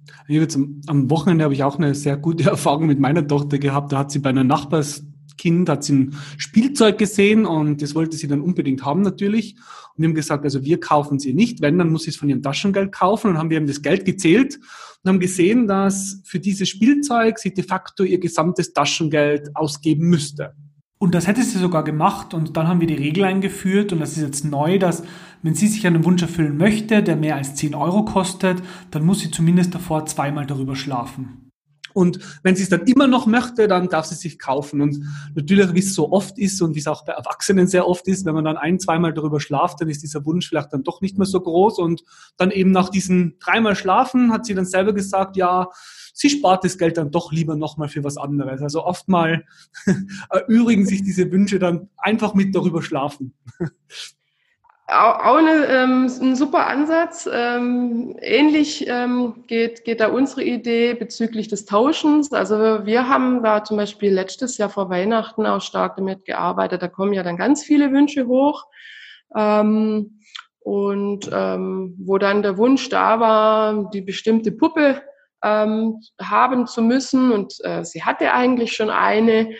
Am 0.87 1.09
Wochenende 1.09 1.45
habe 1.45 1.53
ich 1.53 1.63
auch 1.63 1.77
eine 1.77 1.95
sehr 1.95 2.17
gute 2.17 2.43
Erfahrung 2.49 2.87
mit 2.87 2.99
meiner 2.99 3.25
Tochter 3.25 3.57
gehabt. 3.57 3.93
Da 3.93 3.99
hat 3.99 4.11
sie 4.11 4.19
bei 4.19 4.29
einer 4.29 4.43
Nachbars 4.43 5.03
Kind 5.37 5.69
hat 5.69 5.83
sie 5.83 5.93
ein 5.93 6.15
Spielzeug 6.37 6.97
gesehen 6.97 7.45
und 7.45 7.81
das 7.81 7.95
wollte 7.95 8.17
sie 8.17 8.27
dann 8.27 8.41
unbedingt 8.41 8.85
haben 8.85 9.01
natürlich. 9.01 9.55
Und 9.55 10.03
wir 10.03 10.07
haben 10.07 10.15
gesagt, 10.15 10.43
also 10.43 10.63
wir 10.63 10.79
kaufen 10.79 11.19
sie 11.19 11.33
nicht, 11.33 11.61
wenn, 11.61 11.77
dann 11.77 11.91
muss 11.91 12.03
sie 12.03 12.11
es 12.11 12.17
von 12.17 12.29
ihrem 12.29 12.41
Taschengeld 12.41 12.91
kaufen. 12.91 13.31
Und 13.31 13.37
haben 13.37 13.49
wir 13.49 13.57
eben 13.57 13.67
das 13.67 13.81
Geld 13.81 14.05
gezählt 14.05 14.59
und 15.03 15.09
haben 15.09 15.19
gesehen, 15.19 15.67
dass 15.67 16.21
für 16.25 16.39
dieses 16.39 16.69
Spielzeug 16.69 17.39
sie 17.39 17.53
de 17.53 17.63
facto 17.63 18.03
ihr 18.03 18.19
gesamtes 18.19 18.73
Taschengeld 18.73 19.55
ausgeben 19.55 20.07
müsste. 20.09 20.55
Und 21.01 21.15
das 21.15 21.27
hätte 21.27 21.41
sie 21.43 21.57
sogar 21.57 21.85
gemacht 21.85 22.33
und 22.33 22.57
dann 22.57 22.67
haben 22.67 22.81
wir 22.81 22.87
die 22.87 22.95
Regel 22.95 23.23
eingeführt 23.23 23.93
und 23.93 24.01
das 24.01 24.17
ist 24.17 24.21
jetzt 24.21 24.43
neu, 24.43 24.79
dass 24.79 25.03
wenn 25.41 25.55
sie 25.55 25.67
sich 25.67 25.87
einen 25.87 26.03
Wunsch 26.03 26.21
erfüllen 26.21 26.57
möchte, 26.57 27.01
der 27.01 27.15
mehr 27.15 27.37
als 27.37 27.55
10 27.55 27.73
Euro 27.73 28.03
kostet, 28.03 28.61
dann 28.91 29.05
muss 29.05 29.21
sie 29.21 29.31
zumindest 29.31 29.73
davor 29.73 30.05
zweimal 30.07 30.45
darüber 30.45 30.75
schlafen. 30.75 31.38
Und 31.99 32.19
wenn 32.43 32.55
sie 32.55 32.63
es 32.63 32.69
dann 32.69 32.85
immer 32.85 33.07
noch 33.07 33.25
möchte, 33.25 33.67
dann 33.67 33.89
darf 33.89 34.05
sie 34.05 34.15
sich 34.15 34.39
kaufen. 34.39 34.79
Und 34.79 35.03
natürlich, 35.35 35.73
wie 35.73 35.79
es 35.79 35.93
so 35.93 36.13
oft 36.13 36.39
ist 36.39 36.61
und 36.61 36.73
wie 36.73 36.79
es 36.79 36.87
auch 36.87 37.03
bei 37.03 37.11
Erwachsenen 37.11 37.67
sehr 37.67 37.85
oft 37.85 38.07
ist, 38.07 38.23
wenn 38.23 38.35
man 38.35 38.45
dann 38.45 38.55
ein, 38.55 38.79
zweimal 38.79 39.13
darüber 39.13 39.41
schlaft, 39.41 39.81
dann 39.81 39.89
ist 39.89 40.01
dieser 40.01 40.25
Wunsch 40.25 40.47
vielleicht 40.47 40.71
dann 40.71 40.83
doch 40.83 41.01
nicht 41.01 41.17
mehr 41.17 41.27
so 41.27 41.41
groß. 41.41 41.77
Und 41.77 42.05
dann 42.37 42.51
eben 42.51 42.71
nach 42.71 42.87
diesen 42.87 43.35
dreimal 43.39 43.75
Schlafen 43.75 44.31
hat 44.31 44.45
sie 44.45 44.55
dann 44.55 44.63
selber 44.63 44.93
gesagt, 44.93 45.35
ja, 45.35 45.67
sie 46.13 46.29
spart 46.29 46.63
das 46.63 46.77
Geld 46.77 46.95
dann 46.95 47.11
doch 47.11 47.33
lieber 47.33 47.57
nochmal 47.57 47.89
für 47.89 48.05
was 48.05 48.15
anderes. 48.15 48.61
Also 48.61 48.85
oftmal 48.85 49.43
erübrigen 50.29 50.85
sich 50.85 51.03
diese 51.03 51.29
Wünsche 51.33 51.59
dann 51.59 51.89
einfach 51.97 52.33
mit 52.33 52.55
darüber 52.55 52.81
schlafen. 52.81 53.33
Auch 54.91 55.35
eine, 55.35 55.67
ähm, 55.67 56.05
ein 56.21 56.35
super 56.35 56.65
Ansatz. 56.65 57.29
Ähm, 57.31 58.15
ähnlich 58.21 58.87
ähm, 58.87 59.43
geht, 59.45 59.83
geht 59.85 59.99
da 59.99 60.07
unsere 60.07 60.43
Idee 60.43 60.95
bezüglich 60.95 61.47
des 61.47 61.65
Tauschens. 61.65 62.33
Also 62.33 62.85
wir 62.85 63.07
haben 63.07 63.43
da 63.43 63.63
zum 63.63 63.77
Beispiel 63.77 64.11
letztes 64.11 64.57
Jahr 64.57 64.69
vor 64.69 64.89
Weihnachten 64.89 65.45
auch 65.45 65.61
stark 65.61 65.97
damit 65.97 66.25
gearbeitet. 66.25 66.81
Da 66.81 66.87
kommen 66.87 67.13
ja 67.13 67.21
dann 67.21 67.37
ganz 67.37 67.63
viele 67.63 67.91
Wünsche 67.91 68.25
hoch. 68.25 68.65
Ähm, 69.35 70.21
und 70.61 71.29
ähm, 71.31 71.95
wo 71.99 72.17
dann 72.17 72.41
der 72.41 72.57
Wunsch 72.57 72.89
da 72.89 73.19
war, 73.19 73.91
die 73.91 74.01
bestimmte 74.01 74.51
Puppe 74.51 75.03
ähm, 75.43 76.01
haben 76.19 76.65
zu 76.65 76.81
müssen. 76.81 77.31
Und 77.31 77.53
äh, 77.63 77.85
sie 77.85 78.03
hatte 78.03 78.33
eigentlich 78.33 78.73
schon 78.73 78.89
eine, 78.89 79.51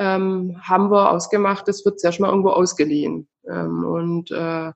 ähm, 0.00 0.60
haben 0.60 0.90
wir 0.90 1.12
ausgemacht, 1.12 1.68
das 1.68 1.84
wird 1.84 2.00
zuerst 2.00 2.18
mal 2.18 2.30
irgendwo 2.30 2.50
ausgeliehen. 2.50 3.28
Ähm, 3.48 3.84
und 3.84 4.30
äh, 4.30 4.72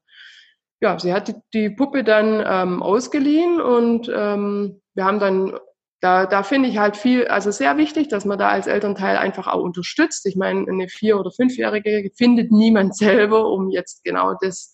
ja, 0.80 0.98
sie 0.98 1.12
hat 1.12 1.28
die, 1.28 1.34
die 1.54 1.70
Puppe 1.70 2.04
dann 2.04 2.44
ähm, 2.46 2.82
ausgeliehen 2.82 3.60
und 3.60 4.10
ähm, 4.14 4.80
wir 4.94 5.04
haben 5.04 5.20
dann, 5.20 5.58
da, 6.00 6.26
da 6.26 6.42
finde 6.42 6.68
ich 6.68 6.78
halt 6.78 6.96
viel, 6.96 7.26
also 7.28 7.50
sehr 7.50 7.76
wichtig, 7.78 8.08
dass 8.08 8.24
man 8.24 8.38
da 8.38 8.50
als 8.50 8.66
Elternteil 8.66 9.16
einfach 9.16 9.46
auch 9.46 9.62
unterstützt. 9.62 10.26
Ich 10.26 10.36
meine, 10.36 10.66
eine 10.68 10.88
vier- 10.88 11.18
oder 11.18 11.30
fünfjährige 11.30 12.10
findet 12.16 12.52
niemand 12.52 12.96
selber, 12.96 13.50
um 13.50 13.70
jetzt 13.70 14.04
genau 14.04 14.34
das 14.40 14.72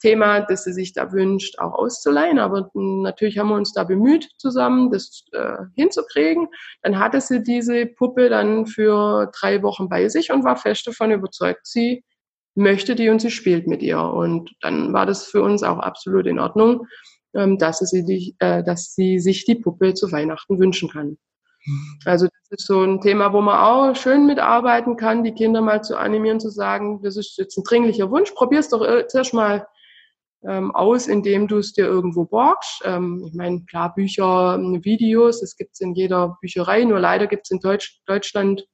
Thema, 0.00 0.40
das 0.40 0.64
sie 0.64 0.72
sich 0.72 0.92
da 0.92 1.12
wünscht, 1.12 1.58
auch 1.58 1.72
auszuleihen. 1.72 2.38
Aber 2.38 2.70
natürlich 2.74 3.38
haben 3.38 3.48
wir 3.48 3.56
uns 3.56 3.72
da 3.72 3.84
bemüht, 3.84 4.28
zusammen 4.38 4.90
das 4.90 5.24
äh, 5.32 5.58
hinzukriegen. 5.76 6.48
Dann 6.82 6.98
hatte 6.98 7.20
sie 7.20 7.42
diese 7.42 7.86
Puppe 7.86 8.28
dann 8.30 8.66
für 8.66 9.30
drei 9.38 9.62
Wochen 9.62 9.88
bei 9.88 10.08
sich 10.08 10.32
und 10.32 10.44
war 10.44 10.56
fest 10.56 10.86
davon 10.86 11.10
überzeugt, 11.10 11.66
sie 11.66 12.02
möchte 12.54 12.94
die 12.94 13.08
und 13.08 13.20
sie 13.20 13.30
spielt 13.30 13.66
mit 13.66 13.82
ihr. 13.82 14.00
Und 14.00 14.50
dann 14.60 14.92
war 14.92 15.06
das 15.06 15.26
für 15.26 15.42
uns 15.42 15.62
auch 15.62 15.78
absolut 15.78 16.26
in 16.26 16.38
Ordnung, 16.38 16.86
ähm, 17.34 17.58
dass, 17.58 17.78
sie 17.78 18.04
die, 18.04 18.36
äh, 18.38 18.62
dass 18.62 18.94
sie 18.94 19.18
sich 19.18 19.44
die 19.44 19.54
Puppe 19.54 19.94
zu 19.94 20.10
Weihnachten 20.12 20.58
wünschen 20.58 20.90
kann. 20.90 21.16
Also 22.06 22.26
das 22.26 22.58
ist 22.58 22.66
so 22.66 22.82
ein 22.82 23.00
Thema, 23.00 23.32
wo 23.32 23.40
man 23.42 23.58
auch 23.58 23.94
schön 23.94 24.26
mitarbeiten 24.26 24.96
kann, 24.96 25.24
die 25.24 25.34
Kinder 25.34 25.60
mal 25.60 25.82
zu 25.82 25.96
animieren, 25.96 26.40
zu 26.40 26.48
sagen, 26.48 27.02
das 27.02 27.16
ist 27.16 27.36
jetzt 27.36 27.56
ein 27.58 27.64
dringlicher 27.64 28.10
Wunsch, 28.10 28.30
probier's 28.32 28.70
doch 28.70 28.82
äh, 28.82 29.06
zuerst 29.06 29.34
mal 29.34 29.66
ähm, 30.42 30.74
aus, 30.74 31.06
indem 31.06 31.48
du 31.48 31.58
es 31.58 31.74
dir 31.74 31.84
irgendwo 31.84 32.24
borgst. 32.24 32.80
Ähm, 32.84 33.24
ich 33.26 33.34
meine, 33.34 33.62
klar, 33.66 33.94
Bücher, 33.94 34.58
Videos, 34.58 35.40
das 35.40 35.56
gibt's 35.56 35.80
in 35.80 35.94
jeder 35.94 36.38
Bücherei, 36.40 36.84
nur 36.84 36.98
leider 36.98 37.26
gibt's 37.26 37.50
in 37.50 37.60
Deutsch, 37.60 38.00
Deutschland 38.06 38.66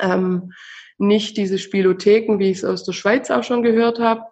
ähm, 0.00 0.52
nicht 0.98 1.36
diese 1.36 1.58
Spielotheken, 1.58 2.38
wie 2.38 2.50
ich 2.50 2.58
es 2.58 2.64
aus 2.64 2.84
der 2.84 2.92
Schweiz 2.92 3.30
auch 3.30 3.42
schon 3.42 3.62
gehört 3.62 3.98
habe, 3.98 4.22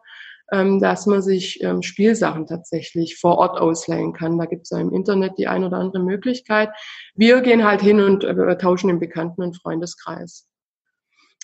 ähm, 0.53 0.81
dass 0.81 1.07
man 1.07 1.23
sich 1.23 1.63
ähm, 1.63 1.83
Spielsachen 1.83 2.47
tatsächlich 2.47 3.17
vor 3.17 3.39
Ort 3.39 3.59
ausleihen 3.59 4.13
kann. 4.13 4.39
Da 4.39 4.47
gibt 4.47 4.63
es 4.65 4.71
ja 4.71 4.79
im 4.79 4.93
Internet 4.93 5.39
die 5.39 5.49
ein 5.49 5.65
oder 5.65 5.79
andere 5.79 6.03
Möglichkeit. 6.03 6.71
Wir 7.15 7.41
gehen 7.41 7.65
halt 7.65 7.81
hin 7.81 8.01
und 8.01 8.25
äh, 8.25 8.59
tauschen 8.59 8.91
im 8.91 9.01
Bekannten- 9.01 9.43
und 9.43 9.61
Freundeskreis. 9.61 10.47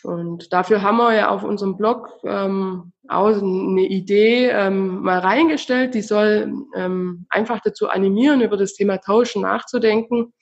Und 0.03 0.53
dafür 0.53 0.83
haben 0.83 0.97
wir 0.97 1.15
ja 1.15 1.29
auf 1.29 1.43
unserem 1.43 1.77
Blog 1.77 2.09
ähm, 2.25 2.93
auch 3.09 3.27
eine 3.27 3.87
Idee 3.87 4.49
ähm, 4.49 5.03
mal 5.03 5.19
reingestellt, 5.19 5.95
die 5.95 6.03
soll 6.03 6.53
ähm, 6.75 7.27
einfach 7.29 7.61
dazu 7.63 7.89
animieren, 7.89 8.41
über 8.41 8.57
das 8.57 8.75
Thema 8.75 8.99
Tauschen 8.99 9.43
nachzudenken. 9.43 10.33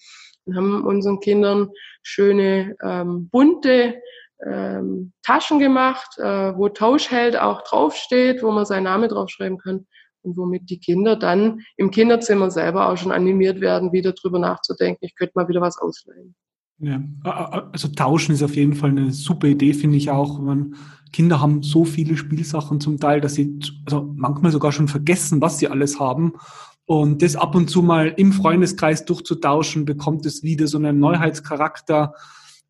Wir 0.44 0.56
haben 0.56 0.86
unseren 0.86 1.20
Kindern 1.20 1.70
schöne 2.02 2.76
ähm, 2.82 3.28
bunte 3.30 4.00
ähm, 4.46 5.12
Taschen 5.22 5.58
gemacht, 5.58 6.18
äh, 6.18 6.56
wo 6.56 6.68
Tauschheld 6.68 7.38
auch 7.38 7.62
draufsteht, 7.62 8.42
wo 8.42 8.50
man 8.50 8.64
seinen 8.64 8.84
Namen 8.84 9.08
draufschreiben 9.08 9.58
kann 9.58 9.86
und 10.22 10.36
womit 10.36 10.70
die 10.70 10.78
Kinder 10.78 11.16
dann 11.16 11.60
im 11.76 11.90
Kinderzimmer 11.90 12.50
selber 12.50 12.88
auch 12.88 12.96
schon 12.96 13.12
animiert 13.12 13.60
werden, 13.60 13.92
wieder 13.92 14.12
drüber 14.12 14.38
nachzudenken, 14.38 15.04
ich 15.04 15.14
könnte 15.14 15.32
mal 15.34 15.48
wieder 15.48 15.60
was 15.60 15.78
ausleihen. 15.78 16.34
Ja, 16.80 17.02
also 17.72 17.88
tauschen 17.88 18.32
ist 18.32 18.42
auf 18.42 18.54
jeden 18.54 18.74
Fall 18.74 18.90
eine 18.90 19.10
super 19.10 19.48
Idee, 19.48 19.74
finde 19.74 19.96
ich 19.96 20.10
auch. 20.10 20.38
Man, 20.38 20.76
Kinder 21.12 21.40
haben 21.40 21.64
so 21.64 21.84
viele 21.84 22.16
Spielsachen 22.16 22.80
zum 22.80 23.00
Teil, 23.00 23.20
dass 23.20 23.34
sie 23.34 23.58
also 23.84 24.12
manchmal 24.14 24.52
sogar 24.52 24.70
schon 24.70 24.86
vergessen, 24.86 25.40
was 25.40 25.58
sie 25.58 25.66
alles 25.66 25.98
haben. 25.98 26.34
Und 26.86 27.22
das 27.22 27.34
ab 27.34 27.56
und 27.56 27.68
zu 27.68 27.82
mal 27.82 28.14
im 28.16 28.32
Freundeskreis 28.32 29.04
durchzutauschen, 29.04 29.86
bekommt 29.86 30.24
es 30.24 30.44
wieder 30.44 30.68
so 30.68 30.78
einen 30.78 31.00
Neuheitscharakter 31.00 32.14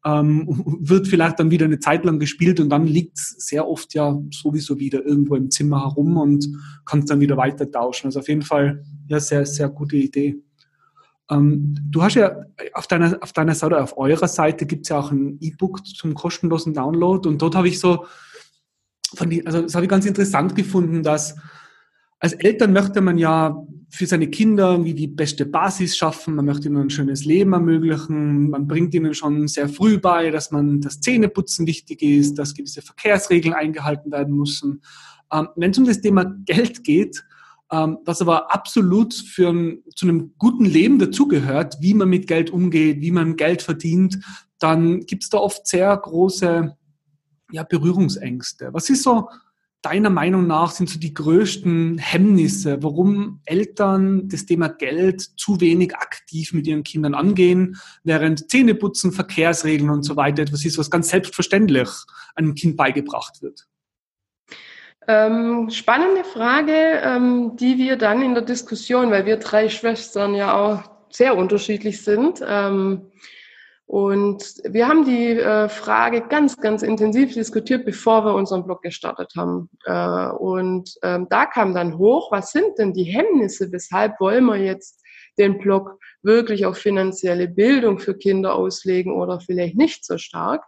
ähm, 0.09 0.47
wird 0.81 1.07
vielleicht 1.07 1.39
dann 1.39 1.51
wieder 1.51 1.67
eine 1.67 1.81
Zeit 1.81 2.05
lang 2.05 2.19
gespielt 2.19 2.61
und 2.61 2.71
dann 2.71 2.87
liegt 2.87 3.19
es 3.19 3.35
sehr 3.39 3.69
oft 3.69 3.93
ja 3.95 4.19
sowieso 4.31 4.79
wieder 4.79 5.05
irgendwo 5.05 5.35
im 5.35 5.51
Zimmer 5.51 5.83
herum 5.83 6.17
und 6.17 6.49
kann 6.85 7.01
es 7.01 7.07
dann 7.07 7.21
wieder 7.21 7.37
weiter 7.37 7.71
tauschen. 7.71 8.07
Also 8.07 8.21
auf 8.21 8.29
jeden 8.29 8.43
Fall 8.43 8.85
ja 9.07 9.21
sehr, 9.21 9.45
sehr 9.45 9.69
gute 9.69 9.97
Idee. 9.97 10.37
Ähm, 11.31 11.75
du 11.91 12.03
hast 12.03 12.15
ja 12.15 12.37
auf 12.73 12.87
deiner, 12.87 13.19
auf 13.23 13.33
deiner 13.33 13.55
Seite, 13.55 13.83
auf 13.83 13.99
eurer 13.99 14.29
Seite 14.29 14.65
gibt 14.67 14.87
es 14.87 14.89
ja 14.89 14.99
auch 14.99 15.11
ein 15.11 15.37
E-Book 15.41 15.87
zum 15.87 16.15
kostenlosen 16.15 16.73
Download 16.73 17.29
und 17.29 17.43
dort 17.43 17.55
habe 17.55 17.69
ich 17.69 17.79
so, 17.79 18.07
von 19.15 19.29
die, 19.29 19.47
also 19.47 19.63
das 19.63 19.75
habe 19.75 19.85
ich 19.85 19.91
ganz 19.91 20.07
interessant 20.07 20.55
gefunden, 20.55 21.03
dass 21.03 21.37
als 22.21 22.33
Eltern 22.33 22.73
möchte 22.73 23.01
man 23.01 23.19
ja 23.19 23.65
für 23.91 24.07
seine 24.07 24.29
Kinder 24.29 24.73
irgendwie 24.73 24.95
die 24.95 25.07
beste 25.07 25.47
Basis 25.47 25.97
schaffen, 25.97 26.35
man 26.35 26.45
möchte 26.45 26.69
ihnen 26.69 26.77
ein 26.77 26.91
schönes 26.91 27.25
Leben 27.25 27.53
ermöglichen, 27.53 28.51
man 28.51 28.67
bringt 28.67 28.93
ihnen 28.95 29.15
schon 29.15 29.49
sehr 29.49 29.69
früh 29.69 29.99
bei, 29.99 30.31
dass 30.31 30.51
man 30.51 30.81
das 30.81 31.01
Zähneputzen 31.01 31.67
wichtig 31.67 32.03
ist, 32.03 32.35
dass 32.35 32.55
gewisse 32.55 32.83
Verkehrsregeln 32.83 33.55
eingehalten 33.55 34.13
werden 34.13 34.35
müssen. 34.35 34.83
Ähm, 35.33 35.49
Wenn 35.57 35.71
es 35.71 35.79
um 35.79 35.87
das 35.87 36.01
Thema 36.01 36.25
Geld 36.45 36.85
geht, 36.85 37.25
ähm, 37.71 37.99
was 38.05 38.21
aber 38.21 38.53
absolut 38.53 39.15
für 39.15 39.49
ein, 39.51 39.83
zu 39.95 40.07
einem 40.07 40.35
guten 40.39 40.65
Leben 40.65 40.99
dazugehört, 40.99 41.77
wie 41.81 41.95
man 41.95 42.09
mit 42.09 42.27
Geld 42.27 42.51
umgeht, 42.51 43.01
wie 43.01 43.11
man 43.11 43.37
Geld 43.37 43.63
verdient, 43.63 44.19
dann 44.59 45.01
gibt 45.01 45.25
es 45.25 45.31
da 45.31 45.39
oft 45.39 45.67
sehr 45.67 45.97
große 45.97 46.77
ja, 47.53 47.63
Berührungsängste. 47.63 48.71
Was 48.73 48.91
ist 48.91 49.03
so 49.03 49.29
deiner 49.83 50.11
Meinung 50.11 50.47
nach 50.47 50.73
sind 50.73 50.91
so 50.91 50.99
die 50.99 51.15
größten 51.15 51.99
Hemmnisse, 51.99 52.83
warum 52.83 53.41
Eltern 53.45 54.29
das 54.29 54.45
Thema 54.45 54.69
Geld 54.69 55.23
zu 55.39 55.61
wenig 55.61 55.95
aktiv 55.95 56.53
mit 56.53 56.67
ihren 56.67 56.83
Kindern 56.83 57.15
angehen, 57.15 57.77
während 58.03 58.51
Zähneputzen, 58.51 59.13
Verkehrsregeln 59.13 59.91
und 59.91 60.03
so 60.03 60.17
weiter 60.17 60.43
etwas 60.43 60.65
ist, 60.65 60.79
was 60.79 60.91
ganz 60.91 61.11
selbstverständlich 61.11 61.89
einem 62.35 62.55
Kind 62.55 62.77
beigebracht 62.77 63.41
wird? 63.41 63.67
Ähm, 65.07 65.71
spannende 65.71 66.25
Frage, 66.25 67.01
ähm, 67.03 67.57
die 67.57 67.79
wir 67.79 67.97
dann 67.97 68.21
in 68.21 68.35
der 68.35 68.43
Diskussion, 68.43 69.11
weil 69.11 69.25
wir 69.25 69.39
drei 69.39 69.69
Schwestern 69.71 70.35
ja 70.35 70.55
auch 70.55 70.83
sehr 71.11 71.37
unterschiedlich 71.37 72.03
sind, 72.03 72.43
ähm, 72.47 73.11
und 73.89 74.61
wir 74.65 74.87
haben 74.87 75.07
die 75.07 75.31
äh, 75.31 75.67
Frage 75.71 76.21
ganz, 76.29 76.59
ganz 76.59 76.83
intensiv 76.83 77.33
diskutiert, 77.33 77.87
bevor 77.87 78.23
wir 78.27 78.35
unseren 78.35 78.65
Blog 78.65 78.83
gestartet 78.83 79.33
haben. 79.35 79.71
Äh, 79.87 80.29
und 80.29 80.95
ähm, 81.03 81.27
da 81.31 81.47
kam 81.47 81.73
dann 81.73 81.97
hoch, 81.97 82.31
was 82.31 82.53
sind 82.53 82.79
denn 82.79 82.93
die 82.93 83.05
Hemmnisse, 83.05 83.73
weshalb 83.73 84.21
wollen 84.21 84.45
wir 84.45 84.59
jetzt 84.59 85.03
den 85.39 85.57
Blog 85.57 85.99
wirklich 86.21 86.67
auf 86.67 86.77
finanzielle 86.77 87.49
Bildung 87.49 87.99
für 87.99 88.15
Kinder 88.15 88.57
auslegen 88.57 89.15
oder 89.15 89.41
vielleicht 89.41 89.77
nicht 89.77 90.05
so 90.05 90.19
stark, 90.19 90.65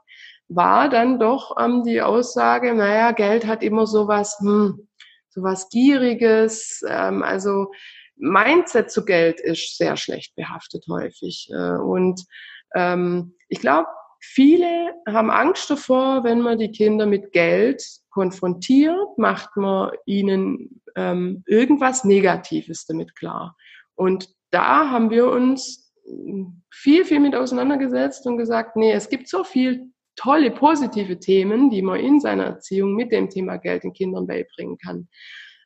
war 0.49 0.89
dann 0.89 1.19
doch 1.19 1.57
ähm, 1.61 1.83
die 1.85 2.01
Aussage, 2.01 2.75
naja, 2.75 3.13
Geld 3.13 3.47
hat 3.47 3.63
immer 3.63 3.87
sowas, 3.87 4.39
hm, 4.41 4.89
sowas 5.29 5.69
Gieriges, 5.69 6.83
ähm, 6.89 7.23
also 7.23 7.71
Mindset 8.17 8.91
zu 8.91 9.05
Geld 9.05 9.41
ist 9.41 9.77
sehr 9.77 9.99
schlecht 9.99 10.35
behaftet 10.37 10.87
häufig. 10.89 11.51
Äh, 11.53 11.77
und 11.77 12.25
ähm, 12.75 13.35
ich 13.49 13.61
glaube, 13.61 13.89
viele 14.21 14.95
haben 15.09 15.31
Angst 15.31 15.71
davor, 15.71 16.25
wenn 16.25 16.41
man 16.41 16.59
die 16.59 16.71
Kinder 16.71 17.07
mit 17.07 17.33
Geld 17.33 17.83
konfrontiert, 18.11 19.19
macht 19.19 19.57
man 19.57 19.93
ihnen 20.07 20.83
ähm, 20.97 21.43
irgendwas 21.47 22.05
Negatives 22.05 22.87
damit 22.87 23.17
klar. 23.17 23.57
Und 23.95 24.29
da 24.51 24.91
haben 24.91 25.11
wir 25.11 25.31
uns 25.31 25.93
viel, 26.71 27.05
viel 27.05 27.21
mit 27.21 27.35
auseinandergesetzt 27.35 28.27
und 28.27 28.37
gesagt, 28.37 28.77
nee, 28.77 28.93
es 28.93 29.09
gibt 29.09 29.29
so 29.29 29.45
viel 29.45 29.91
tolle, 30.17 30.51
positive 30.51 31.19
Themen, 31.19 31.71
die 31.71 31.83
man 31.83 32.01
in 32.01 32.21
seiner 32.21 32.45
Erziehung 32.45 32.95
mit 32.95 33.13
dem 33.13 33.31
Thema 33.31 33.57
Geld 33.57 33.85
den 33.85 33.93
Kindern 33.93 34.27
beibringen 34.27 34.77
kann. 34.79 35.09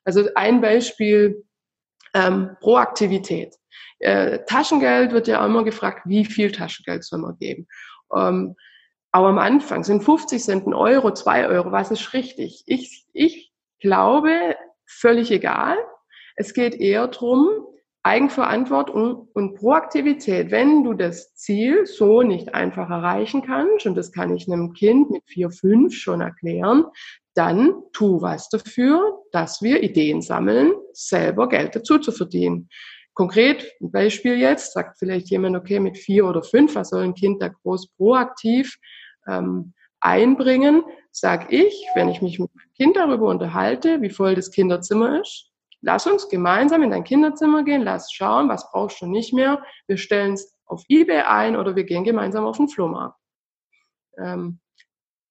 Also 0.03 0.27
ein 0.35 0.61
Beispiel, 0.61 1.43
ähm, 2.15 2.57
Proaktivität. 2.61 3.55
Äh, 3.99 4.39
Taschengeld 4.47 5.11
wird 5.11 5.27
ja 5.27 5.45
immer 5.45 5.63
gefragt, 5.63 6.01
wie 6.05 6.25
viel 6.25 6.51
Taschengeld 6.51 7.03
soll 7.03 7.19
man 7.19 7.37
geben. 7.37 7.67
Ähm, 8.15 8.55
aber 9.11 9.27
am 9.27 9.37
Anfang 9.37 9.83
sind 9.83 10.03
50 10.03 10.41
Cent 10.41 10.67
ein 10.67 10.73
Euro, 10.73 11.13
zwei 11.13 11.47
Euro, 11.47 11.71
was 11.71 11.91
ist 11.91 12.13
richtig? 12.13 12.63
Ich, 12.65 13.05
ich 13.13 13.53
glaube, 13.79 14.55
völlig 14.85 15.31
egal. 15.31 15.77
Es 16.35 16.53
geht 16.53 16.75
eher 16.75 17.07
drum 17.07 17.47
Eigenverantwortung 18.03 19.29
und 19.33 19.55
Proaktivität. 19.55 20.51
Wenn 20.51 20.83
du 20.83 20.93
das 20.93 21.33
Ziel 21.33 21.85
so 21.85 22.21
nicht 22.21 22.53
einfach 22.53 22.89
erreichen 22.89 23.41
kannst, 23.41 23.87
und 23.87 23.95
das 23.95 24.11
kann 24.11 24.35
ich 24.35 24.51
einem 24.51 24.73
Kind 24.73 25.09
mit 25.09 25.23
vier, 25.25 25.49
fünf 25.49 25.95
schon 25.95 26.21
erklären, 26.21 26.85
dann 27.33 27.73
tu 27.93 28.21
was 28.21 28.49
dafür, 28.49 29.23
dass 29.35 29.61
wir 29.61 29.83
Ideen 29.83 30.21
sammeln, 30.21 30.71
selber 30.93 31.49
Geld 31.49 31.75
dazu 31.75 31.99
zu 31.99 32.13
verdienen. 32.13 32.69
Konkret, 33.13 33.69
ein 33.81 33.91
Beispiel 33.91 34.37
jetzt, 34.37 34.71
sagt 34.71 34.97
vielleicht 34.97 35.29
jemand, 35.29 35.57
okay, 35.57 35.81
mit 35.81 35.97
vier 35.97 36.25
oder 36.25 36.41
fünf, 36.41 36.73
was 36.75 36.91
soll 36.91 37.03
ein 37.03 37.15
Kind 37.15 37.41
da 37.41 37.49
groß 37.49 37.89
proaktiv 37.97 38.77
ähm, 39.27 39.73
einbringen? 39.99 40.83
Sag 41.11 41.51
ich, 41.51 41.85
wenn 41.95 42.07
ich 42.07 42.21
mich 42.21 42.39
mit 42.39 42.49
dem 42.53 42.73
Kind 42.77 42.95
darüber 42.95 43.27
unterhalte, 43.27 44.01
wie 44.01 44.09
voll 44.09 44.35
das 44.35 44.51
Kinderzimmer 44.51 45.19
ist, 45.19 45.51
lass 45.81 46.07
uns 46.07 46.29
gemeinsam 46.29 46.81
in 46.83 46.91
dein 46.91 47.03
Kinderzimmer 47.03 47.65
gehen, 47.65 47.81
lass 47.81 48.13
schauen, 48.13 48.47
was 48.47 48.71
brauchst 48.71 49.01
du 49.01 49.05
nicht 49.05 49.33
mehr. 49.33 49.61
Wir 49.87 49.97
stellen 49.97 50.35
es 50.35 50.57
auf 50.65 50.81
eBay 50.87 51.23
ein 51.23 51.57
oder 51.57 51.75
wir 51.75 51.83
gehen 51.83 52.05
gemeinsam 52.05 52.45
auf 52.45 52.55
den 52.55 52.69
Flohmarkt. 52.69 53.19
Ähm, 54.17 54.61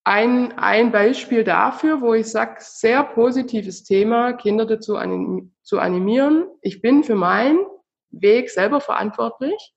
ein, 0.05 0.57
ein 0.57 0.91
Beispiel 0.91 1.43
dafür, 1.43 1.99
wo 1.99 2.13
ich 2.13 2.27
sage, 2.27 2.57
sehr 2.59 3.03
positives 3.03 3.83
Thema, 3.83 4.33
Kinder 4.33 4.65
dazu 4.65 4.95
anim, 4.97 5.51
zu 5.63 5.79
animieren. 5.79 6.45
Ich 6.61 6.81
bin 6.81 7.03
für 7.03 7.15
meinen 7.15 7.65
Weg 8.11 8.51
selber 8.51 8.79
verantwortlich 8.79 9.73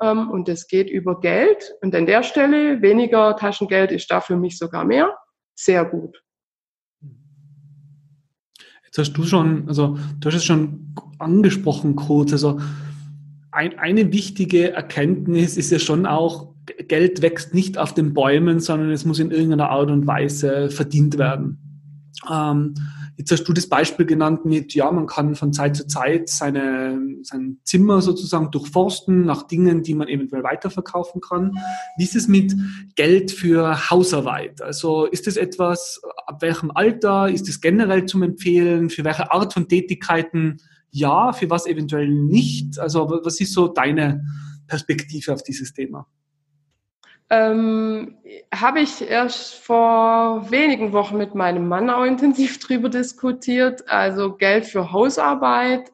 ähm, 0.00 0.30
und 0.30 0.46
das 0.48 0.68
geht 0.68 0.90
über 0.90 1.20
Geld. 1.20 1.72
Und 1.80 1.94
an 1.94 2.04
der 2.04 2.22
Stelle, 2.22 2.82
weniger 2.82 3.34
Taschengeld 3.34 3.92
ist 3.92 4.10
da 4.10 4.20
für 4.20 4.36
mich 4.36 4.58
sogar 4.58 4.84
mehr. 4.84 5.16
Sehr 5.54 5.86
gut. 5.86 6.22
Jetzt 8.84 8.98
hast 8.98 9.12
du 9.14 9.24
schon, 9.24 9.68
also 9.68 9.96
du 10.20 10.28
hast 10.28 10.34
es 10.34 10.44
schon 10.44 10.94
angesprochen 11.18 11.96
kurz, 11.96 12.32
also 12.32 12.60
ein, 13.52 13.78
eine 13.78 14.12
wichtige 14.12 14.72
Erkenntnis 14.72 15.56
ist 15.56 15.70
ja 15.70 15.78
schon 15.78 16.06
auch, 16.06 16.52
Geld 16.88 17.22
wächst 17.22 17.54
nicht 17.54 17.76
auf 17.76 17.92
den 17.92 18.14
Bäumen, 18.14 18.60
sondern 18.60 18.90
es 18.90 19.04
muss 19.04 19.18
in 19.18 19.30
irgendeiner 19.30 19.70
Art 19.70 19.90
und 19.90 20.06
Weise 20.06 20.70
verdient 20.70 21.18
werden. 21.18 21.58
Ähm, 22.30 22.74
jetzt 23.16 23.30
hast 23.30 23.44
du 23.44 23.52
das 23.52 23.68
Beispiel 23.68 24.06
genannt 24.06 24.44
mit, 24.44 24.74
ja, 24.74 24.90
man 24.90 25.06
kann 25.06 25.34
von 25.34 25.52
Zeit 25.52 25.76
zu 25.76 25.86
Zeit 25.86 26.28
seine, 26.28 26.98
sein 27.22 27.58
Zimmer 27.64 28.00
sozusagen 28.00 28.50
durchforsten 28.50 29.26
nach 29.26 29.42
Dingen, 29.42 29.82
die 29.82 29.94
man 29.94 30.08
eventuell 30.08 30.44
weiterverkaufen 30.44 31.20
kann. 31.20 31.58
Wie 31.98 32.04
ist 32.04 32.16
es 32.16 32.28
mit 32.28 32.54
Geld 32.94 33.32
für 33.32 33.90
Hausarbeit? 33.90 34.62
Also 34.62 35.04
ist 35.06 35.26
das 35.26 35.36
etwas, 35.36 36.00
ab 36.26 36.40
welchem 36.42 36.70
Alter? 36.70 37.28
Ist 37.28 37.48
es 37.48 37.60
generell 37.60 38.06
zum 38.06 38.22
Empfehlen? 38.22 38.88
Für 38.88 39.04
welche 39.04 39.32
Art 39.32 39.52
von 39.52 39.68
Tätigkeiten 39.68 40.58
ja, 40.92 41.32
für 41.32 41.50
was 41.50 41.66
eventuell 41.66 42.08
nicht? 42.08 42.78
Also 42.78 43.08
was 43.24 43.40
ist 43.40 43.54
so 43.54 43.68
deine 43.68 44.24
Perspektive 44.68 45.32
auf 45.32 45.42
dieses 45.42 45.72
Thema? 45.72 46.06
Ähm, 47.30 48.18
Habe 48.54 48.80
ich 48.80 49.00
erst 49.00 49.54
vor 49.54 50.50
wenigen 50.50 50.92
Wochen 50.92 51.16
mit 51.16 51.34
meinem 51.34 51.66
Mann 51.66 51.88
auch 51.88 52.04
intensiv 52.04 52.58
drüber 52.60 52.90
diskutiert. 52.90 53.88
Also 53.88 54.36
Geld 54.36 54.66
für 54.66 54.92
Hausarbeit 54.92 55.90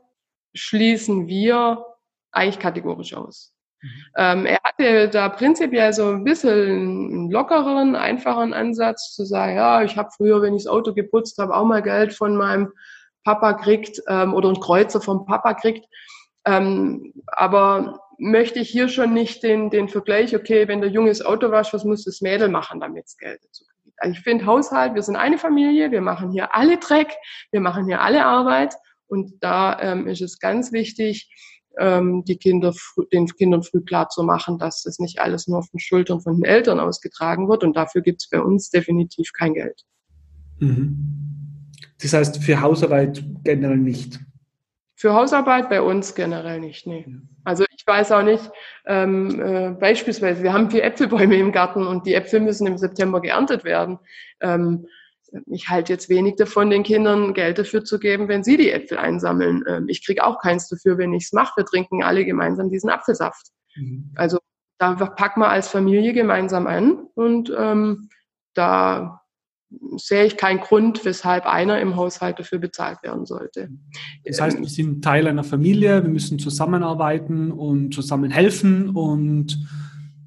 schließen 0.55 1.29
wir 1.29 1.85
eigentlich 2.33 2.59
kategorisch 2.59 3.15
aus. 3.15 3.55
Mhm. 3.81 3.89
Ähm, 4.17 4.47
er 4.47 4.59
hatte 4.65 5.09
da 5.09 5.29
prinzipiell 5.29 5.93
so 5.93 6.09
ein 6.09 6.25
bisschen 6.25 6.59
einen 6.59 7.31
lockeren, 7.31 7.95
einfachen 7.95 8.53
Ansatz 8.53 9.15
zu 9.15 9.25
sagen, 9.25 9.55
ja, 9.55 9.85
ich 9.85 9.97
habe 9.97 10.11
früher, 10.17 10.43
wenn 10.43 10.55
ich 10.55 10.65
das 10.65 10.73
Auto 10.73 10.93
geputzt 10.93 11.39
habe, 11.39 11.55
auch 11.55 11.65
mal 11.65 11.83
Geld 11.83 12.13
von 12.13 12.35
meinem 12.37 12.73
Papa 13.24 13.54
kriegt 13.54 14.00
ähm, 14.09 14.35
oder 14.35 14.48
ein 14.48 14.61
Kreuzer 14.61 15.00
vom 15.00 15.26
Papa 15.26 15.54
kriegt. 15.54 15.87
Ähm, 16.44 17.12
aber 17.26 18.00
möchte 18.18 18.59
ich 18.59 18.68
hier 18.68 18.88
schon 18.88 19.12
nicht 19.14 19.42
den, 19.42 19.70
den 19.70 19.88
Vergleich, 19.88 20.35
okay, 20.35 20.66
wenn 20.68 20.81
der 20.81 20.90
Junge 20.90 21.09
das 21.09 21.22
Auto 21.22 21.50
wascht, 21.50 21.72
was 21.72 21.85
muss 21.85 22.04
das 22.04 22.20
Mädel 22.20 22.48
machen, 22.48 22.81
damit 22.81 23.07
es 23.07 23.16
Geld 23.16 23.40
dazu 23.44 23.64
kriegt. 23.64 23.94
Also 23.98 24.12
ich 24.12 24.20
finde 24.20 24.46
Haushalt, 24.46 24.94
wir 24.94 25.02
sind 25.02 25.16
eine 25.16 25.38
Familie, 25.38 25.90
wir 25.90 26.00
machen 26.00 26.31
hier 26.33 26.54
alle 26.54 26.78
Dreck, 26.78 27.14
wir 27.50 27.61
machen 27.61 27.87
hier 27.87 28.00
alle 28.00 28.24
Arbeit 28.24 28.74
und 29.07 29.33
da 29.40 29.78
ähm, 29.81 30.07
ist 30.07 30.20
es 30.20 30.38
ganz 30.38 30.72
wichtig, 30.72 31.31
ähm, 31.78 32.24
die 32.24 32.37
Kinder, 32.37 32.74
den 33.12 33.26
Kindern 33.26 33.62
früh 33.62 33.81
klar 33.81 34.09
zu 34.09 34.22
machen, 34.22 34.59
dass 34.59 34.83
das 34.83 34.98
nicht 34.98 35.20
alles 35.20 35.46
nur 35.46 35.59
auf 35.59 35.70
den 35.70 35.81
Schultern 35.81 36.20
von 36.20 36.37
den 36.37 36.44
Eltern 36.44 36.81
ausgetragen 36.81 37.48
wird 37.48 37.62
und 37.62 37.76
dafür 37.76 38.02
gibt 38.02 38.22
es 38.22 38.28
bei 38.28 38.40
uns 38.40 38.70
definitiv 38.70 39.33
kein 39.33 39.54
Geld. 39.54 39.83
Mhm. 40.59 41.28
Das 42.01 42.13
heißt, 42.13 42.43
für 42.43 42.61
Hausarbeit 42.61 43.23
generell 43.45 43.77
nicht. 43.77 44.21
Für 44.95 45.15
Hausarbeit 45.15 45.69
bei 45.69 45.81
uns 45.81 46.15
generell 46.15 46.61
nicht, 46.61 46.87
nee. 46.87 47.07
Also 47.45 47.65
ich 47.71 47.87
weiß 47.87 48.13
auch 48.13 48.23
nicht, 48.23 48.51
ähm, 48.85 49.41
äh, 49.41 49.71
beispielsweise, 49.71 50.43
wir 50.43 50.53
haben 50.53 50.71
vier 50.71 50.85
Äpfelbäume 50.85 51.37
im 51.37 51.53
Garten 51.53 51.87
und 51.87 52.05
die 52.07 52.15
Äpfel 52.15 52.41
müssen 52.41 52.67
im 52.67 52.79
September 52.79 53.21
geerntet 53.21 53.65
werden. 53.65 53.99
Ähm, 54.41 54.87
ich 55.47 55.69
halte 55.69 55.93
jetzt 55.93 56.09
wenig 56.09 56.37
davon, 56.37 56.71
den 56.71 56.83
Kindern 56.83 57.35
Geld 57.35 57.59
dafür 57.59 57.85
zu 57.85 57.99
geben, 57.99 58.29
wenn 58.29 58.43
sie 58.43 58.57
die 58.57 58.73
Äpfel 58.73 58.99
einsammeln. 58.99 59.63
Ähm, 59.69 59.89
ich 59.89 60.05
kriege 60.05 60.25
auch 60.25 60.41
keins 60.41 60.69
dafür, 60.69 60.99
wenn 60.99 61.13
ich 61.13 61.25
es 61.25 61.33
mache. 61.33 61.59
Wir 61.59 61.65
trinken 61.65 62.03
alle 62.03 62.25
gemeinsam 62.25 62.71
diesen 62.71 62.91
Apfelsaft. 62.91 63.49
Mhm. 63.77 64.11
Also 64.17 64.39
da 64.79 64.95
packen 64.95 65.41
wir 65.41 65.49
als 65.49 65.69
Familie 65.69 66.13
gemeinsam 66.13 66.67
an 66.67 67.07
und 67.15 67.53
ähm, 67.57 68.09
da 68.55 69.17
sehe 69.96 70.24
ich 70.24 70.37
keinen 70.37 70.61
Grund, 70.61 71.04
weshalb 71.04 71.46
einer 71.46 71.81
im 71.81 71.96
Haushalt 71.96 72.38
dafür 72.38 72.59
bezahlt 72.59 73.02
werden 73.02 73.26
sollte. 73.26 73.68
Das 74.24 74.40
heißt, 74.40 74.59
wir 74.59 74.68
sind 74.68 75.02
Teil 75.04 75.26
einer 75.26 75.44
Familie, 75.44 76.02
wir 76.02 76.11
müssen 76.11 76.38
zusammenarbeiten 76.38 77.52
und 77.52 77.92
zusammen 77.94 78.31
helfen 78.31 78.90
und 78.90 79.59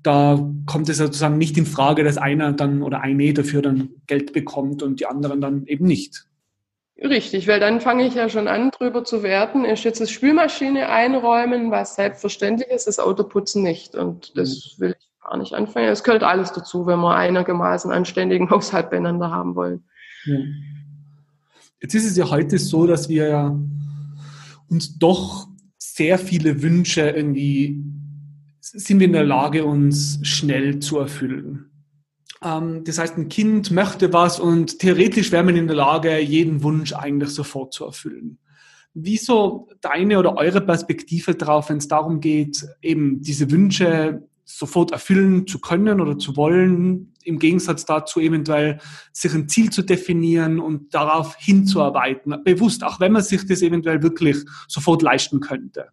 da 0.04 0.52
kommt 0.66 0.90
es 0.90 0.98
sozusagen 0.98 1.38
nicht 1.38 1.58
in 1.58 1.66
Frage, 1.66 2.04
dass 2.04 2.18
einer 2.18 2.54
dann 2.54 2.82
oder 2.82 3.02
eine 3.02 3.34
dafür 3.34 3.62
dann 3.62 3.90
Geld 4.08 4.34
bekommt 4.34 4.84
und 4.84 5.00
die 5.00 5.06
anderen 5.06 5.42
dann 5.42 5.66
eben 5.68 5.86
nicht. 5.86 6.26
Richtig, 7.04 7.48
weil 7.48 7.60
dann 7.60 7.82
fange 7.82 8.06
ich 8.06 8.14
ja 8.14 8.30
schon 8.30 8.48
an, 8.48 8.70
drüber 8.70 9.04
zu 9.04 9.24
werten. 9.24 9.66
Ist 9.66 9.84
jetzt 9.84 10.02
das 10.02 10.12
Spülmaschine 10.12 10.90
einräumen, 10.90 11.72
was 11.72 11.96
selbstverständlich 11.96 12.70
ist, 12.70 12.86
das 12.86 13.00
Autoputzen 13.00 13.64
nicht. 13.64 13.96
Und 13.96 14.38
das 14.38 14.76
mhm. 14.78 14.82
will 14.82 14.96
ich 15.00 15.11
gar 15.22 15.38
nicht 15.38 15.54
anfangen. 15.54 15.90
Es 15.90 16.04
gehört 16.04 16.24
alles 16.24 16.52
dazu, 16.52 16.86
wenn 16.86 17.00
wir 17.00 17.16
einigermaßen 17.16 17.92
anständigen 17.92 18.50
Haushalt 18.50 18.90
beieinander 18.90 19.32
haben 19.32 19.56
wollen. 19.56 19.84
Ja. 20.26 20.38
Jetzt 21.82 21.96
ist 21.96 22.06
es 22.06 22.18
ja 22.18 22.30
heute 22.30 22.60
so, 22.60 22.86
dass 22.86 23.10
wir 23.10 23.60
uns 24.70 24.98
doch 25.00 25.48
sehr 25.78 26.20
viele 26.20 26.62
Wünsche 26.62 27.10
irgendwie 27.10 27.84
sind 28.62 29.00
wir 29.00 29.08
in 29.08 29.14
der 29.14 29.26
Lage, 29.26 29.66
uns 29.66 30.20
schnell 30.24 30.80
zu 30.80 31.00
erfüllen. 31.00 31.72
Ähm, 32.44 32.84
das 32.86 32.98
heißt, 33.00 33.18
ein 33.18 33.30
Kind 33.30 33.72
möchte 33.72 34.14
was 34.14 34.40
und 34.40 34.80
theoretisch 34.80 35.32
wäre 35.32 35.44
man 35.44 35.56
in 35.56 35.68
der 35.68 35.76
Lage, 35.76 36.20
jeden 36.20 36.64
Wunsch 36.64 36.94
eigentlich 36.94 37.32
sofort 37.32 37.74
zu 37.74 37.86
erfüllen. 37.86 38.38
Wieso 38.94 39.70
deine 39.82 40.20
oder 40.20 40.36
eure 40.38 40.62
Perspektive 40.62 41.36
darauf, 41.36 41.70
wenn 41.70 41.78
es 41.78 41.88
darum 41.88 42.20
geht, 42.20 42.66
eben 42.82 43.22
diese 43.22 43.50
Wünsche 43.50 44.28
sofort 44.58 44.92
erfüllen 44.92 45.48
zu 45.48 45.60
können 45.60 46.02
oder 46.02 46.18
zu 46.18 46.36
wollen, 46.36 47.14
im 47.24 47.40
Gegensatz 47.40 47.86
dazu 47.86 48.20
eventuell 48.20 48.80
sich 49.12 49.34
ein 49.34 49.48
Ziel 49.48 49.70
zu 49.70 49.82
definieren 49.82 50.60
und 50.60 50.94
darauf 50.94 51.36
hinzuarbeiten, 51.38 52.44
bewusst, 52.44 52.84
auch 52.84 53.00
wenn 53.00 53.12
man 53.12 53.24
sich 53.24 53.46
das 53.48 53.62
eventuell 53.62 54.02
wirklich 54.02 54.38
sofort 54.68 55.02
leisten 55.02 55.40
könnte? 55.40 55.88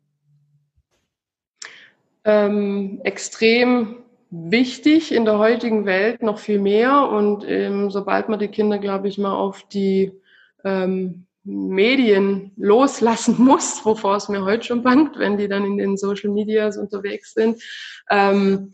Ähm, 2.24 3.00
extrem 3.04 3.96
wichtig 4.30 5.12
in 5.12 5.24
der 5.24 5.38
heutigen 5.38 5.86
Welt 5.86 6.22
noch 6.22 6.38
viel 6.38 6.58
mehr 6.58 7.08
und 7.08 7.44
ähm, 7.48 7.90
sobald 7.90 8.28
man 8.28 8.38
die 8.38 8.48
Kinder, 8.48 8.78
glaube 8.78 9.08
ich, 9.08 9.18
mal 9.18 9.34
auf 9.34 9.62
die 9.68 10.12
ähm, 10.64 11.27
Medien 11.48 12.52
loslassen 12.56 13.36
muss, 13.42 13.84
wovor 13.84 14.16
es 14.16 14.28
mir 14.28 14.44
heute 14.44 14.64
schon 14.64 14.82
bangt, 14.82 15.18
wenn 15.18 15.38
die 15.38 15.48
dann 15.48 15.64
in 15.64 15.78
den 15.78 15.96
Social 15.96 16.30
Medias 16.30 16.76
unterwegs 16.76 17.32
sind, 17.32 17.62
ähm, 18.10 18.72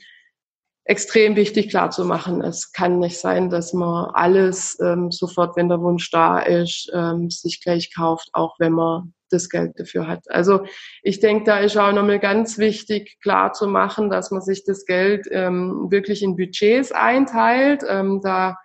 extrem 0.84 1.36
wichtig 1.36 1.70
klarzumachen. 1.70 2.42
Es 2.42 2.72
kann 2.72 2.98
nicht 2.98 3.18
sein, 3.18 3.48
dass 3.48 3.72
man 3.72 4.10
alles 4.12 4.76
ähm, 4.82 5.10
sofort, 5.10 5.56
wenn 5.56 5.68
der 5.68 5.80
Wunsch 5.80 6.10
da 6.10 6.40
ist, 6.40 6.90
ähm, 6.92 7.30
sich 7.30 7.62
gleich 7.62 7.94
kauft, 7.94 8.28
auch 8.32 8.56
wenn 8.58 8.72
man 8.72 9.14
das 9.30 9.48
Geld 9.48 9.72
dafür 9.78 10.06
hat. 10.06 10.24
Also 10.28 10.64
ich 11.02 11.20
denke, 11.20 11.44
da 11.44 11.58
ist 11.58 11.76
auch 11.78 11.92
nochmal 11.92 12.18
ganz 12.18 12.58
wichtig, 12.58 13.16
klar 13.22 13.52
zu 13.52 13.66
machen, 13.66 14.10
dass 14.10 14.30
man 14.30 14.42
sich 14.42 14.64
das 14.64 14.84
Geld 14.84 15.26
ähm, 15.30 15.86
wirklich 15.90 16.22
in 16.22 16.36
Budgets 16.36 16.92
einteilt. 16.92 17.82
Ähm, 17.88 18.20
da 18.22 18.56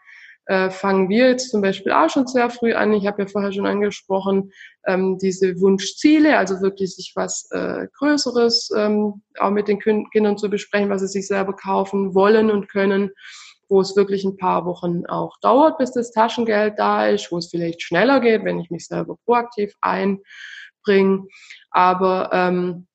äh, 0.49 0.71
fangen 0.71 1.09
wir 1.09 1.29
jetzt 1.29 1.51
zum 1.51 1.61
Beispiel 1.61 1.91
auch 1.91 2.09
schon 2.09 2.25
sehr 2.25 2.49
früh 2.49 2.73
an. 2.73 2.91
Ich 2.93 3.05
habe 3.05 3.21
ja 3.21 3.27
vorher 3.27 3.51
schon 3.51 3.67
angesprochen, 3.67 4.51
ähm, 4.87 5.19
diese 5.19 5.61
Wunschziele, 5.61 6.39
also 6.39 6.59
wirklich 6.61 6.95
sich 6.95 7.11
was 7.15 7.47
äh, 7.51 7.85
Größeres 7.95 8.71
ähm, 8.75 9.21
auch 9.39 9.51
mit 9.51 9.67
den 9.67 9.79
Kindern 9.79 10.39
zu 10.39 10.49
besprechen, 10.49 10.89
was 10.89 11.01
sie 11.01 11.07
sich 11.07 11.27
selber 11.27 11.53
kaufen 11.53 12.15
wollen 12.15 12.49
und 12.49 12.67
können, 12.67 13.11
wo 13.67 13.79
es 13.79 13.95
wirklich 13.95 14.23
ein 14.23 14.37
paar 14.37 14.65
Wochen 14.65 15.05
auch 15.05 15.37
dauert, 15.41 15.77
bis 15.77 15.91
das 15.91 16.11
Taschengeld 16.11 16.79
da 16.79 17.05
ist, 17.05 17.31
wo 17.31 17.37
es 17.37 17.51
vielleicht 17.51 17.83
schneller 17.83 18.19
geht, 18.19 18.43
wenn 18.43 18.59
ich 18.59 18.71
mich 18.71 18.87
selber 18.87 19.17
proaktiv 19.25 19.75
einbringe. 19.81 21.27
Aber 21.69 22.31
ähm, 22.33 22.87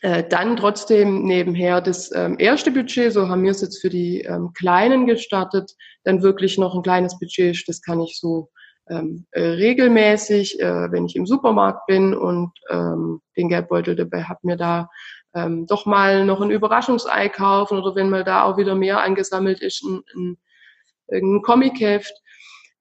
äh, 0.00 0.24
dann 0.24 0.56
trotzdem 0.56 1.24
nebenher 1.24 1.80
das 1.80 2.10
ähm, 2.14 2.36
erste 2.38 2.70
Budget, 2.70 3.12
so 3.12 3.28
haben 3.28 3.44
wir 3.44 3.50
es 3.50 3.60
jetzt 3.60 3.80
für 3.80 3.90
die 3.90 4.22
ähm, 4.22 4.52
Kleinen 4.54 5.06
gestartet, 5.06 5.72
dann 6.04 6.22
wirklich 6.22 6.58
noch 6.58 6.74
ein 6.74 6.82
kleines 6.82 7.18
Budget, 7.18 7.62
das 7.68 7.82
kann 7.82 8.00
ich 8.00 8.18
so 8.18 8.48
ähm, 8.88 9.26
äh, 9.30 9.42
regelmäßig, 9.42 10.60
äh, 10.60 10.90
wenn 10.90 11.06
ich 11.06 11.16
im 11.16 11.26
Supermarkt 11.26 11.86
bin 11.86 12.14
und 12.14 12.52
ähm, 12.70 13.20
den 13.36 13.48
Geldbeutel 13.48 13.94
dabei 13.94 14.24
habe, 14.24 14.40
mir 14.42 14.56
da 14.56 14.88
ähm, 15.34 15.66
doch 15.66 15.86
mal 15.86 16.24
noch 16.24 16.40
ein 16.40 16.50
Überraschungsei 16.50 17.28
kaufen 17.28 17.78
oder 17.78 17.94
wenn 17.94 18.10
mal 18.10 18.24
da 18.24 18.44
auch 18.44 18.56
wieder 18.56 18.74
mehr 18.74 19.02
angesammelt 19.02 19.60
ist, 19.60 19.82
ein, 19.82 20.02
ein, 20.14 20.38
ein 21.12 21.42
Comicheft. 21.42 22.12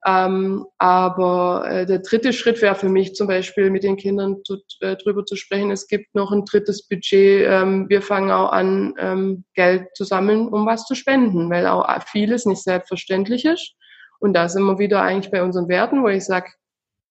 Ähm, 0.05 0.65
aber 0.79 1.65
äh, 1.69 1.85
der 1.85 1.99
dritte 1.99 2.33
Schritt 2.33 2.61
wäre 2.61 2.73
für 2.73 2.89
mich 2.89 3.13
zum 3.13 3.27
Beispiel 3.27 3.69
mit 3.69 3.83
den 3.83 3.97
Kindern 3.97 4.37
zu, 4.43 4.57
äh, 4.79 4.95
drüber 4.95 5.25
zu 5.25 5.35
sprechen. 5.35 5.69
Es 5.69 5.87
gibt 5.87 6.15
noch 6.15 6.31
ein 6.31 6.43
drittes 6.45 6.87
Budget. 6.87 7.45
Ähm, 7.47 7.87
wir 7.87 8.01
fangen 8.01 8.31
auch 8.31 8.51
an, 8.51 8.95
ähm, 8.97 9.43
Geld 9.53 9.87
zu 9.95 10.03
sammeln, 10.03 10.47
um 10.47 10.65
was 10.65 10.85
zu 10.85 10.95
spenden, 10.95 11.51
weil 11.51 11.67
auch 11.67 11.85
vieles 12.07 12.47
nicht 12.47 12.63
selbstverständlich 12.63 13.45
ist. 13.45 13.75
Und 14.19 14.33
da 14.33 14.49
sind 14.49 14.63
wir 14.63 14.79
wieder 14.79 15.01
eigentlich 15.03 15.31
bei 15.31 15.43
unseren 15.43 15.67
Werten, 15.67 16.03
wo 16.03 16.07
ich 16.07 16.25
sage, 16.25 16.51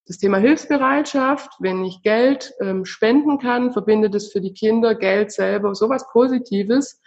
das 0.06 0.18
Thema 0.18 0.38
Hilfsbereitschaft, 0.38 1.50
wenn 1.60 1.84
ich 1.84 2.02
Geld 2.02 2.52
ähm, 2.60 2.84
spenden 2.84 3.38
kann, 3.38 3.72
verbindet 3.72 4.14
es 4.16 4.32
für 4.32 4.40
die 4.40 4.54
Kinder 4.54 4.96
Geld 4.96 5.30
selber 5.30 5.76
sowas 5.76 6.04
Positives. 6.10 7.00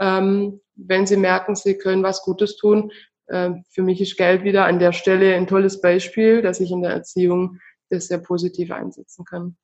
Ähm, 0.00 0.60
wenn 0.74 1.06
sie 1.06 1.18
merken, 1.18 1.54
sie 1.54 1.76
können 1.76 2.02
was 2.02 2.22
Gutes 2.22 2.56
tun, 2.56 2.90
für 3.28 3.82
mich 3.82 4.00
ist 4.00 4.16
Geld 4.16 4.44
wieder 4.44 4.66
an 4.66 4.78
der 4.78 4.92
Stelle 4.92 5.34
ein 5.34 5.46
tolles 5.46 5.80
Beispiel, 5.80 6.42
dass 6.42 6.60
ich 6.60 6.70
in 6.70 6.82
der 6.82 6.92
Erziehung 6.92 7.58
das 7.90 8.08
sehr 8.08 8.18
positiv 8.18 8.70
einsetzen 8.70 9.24
kann. 9.24 9.56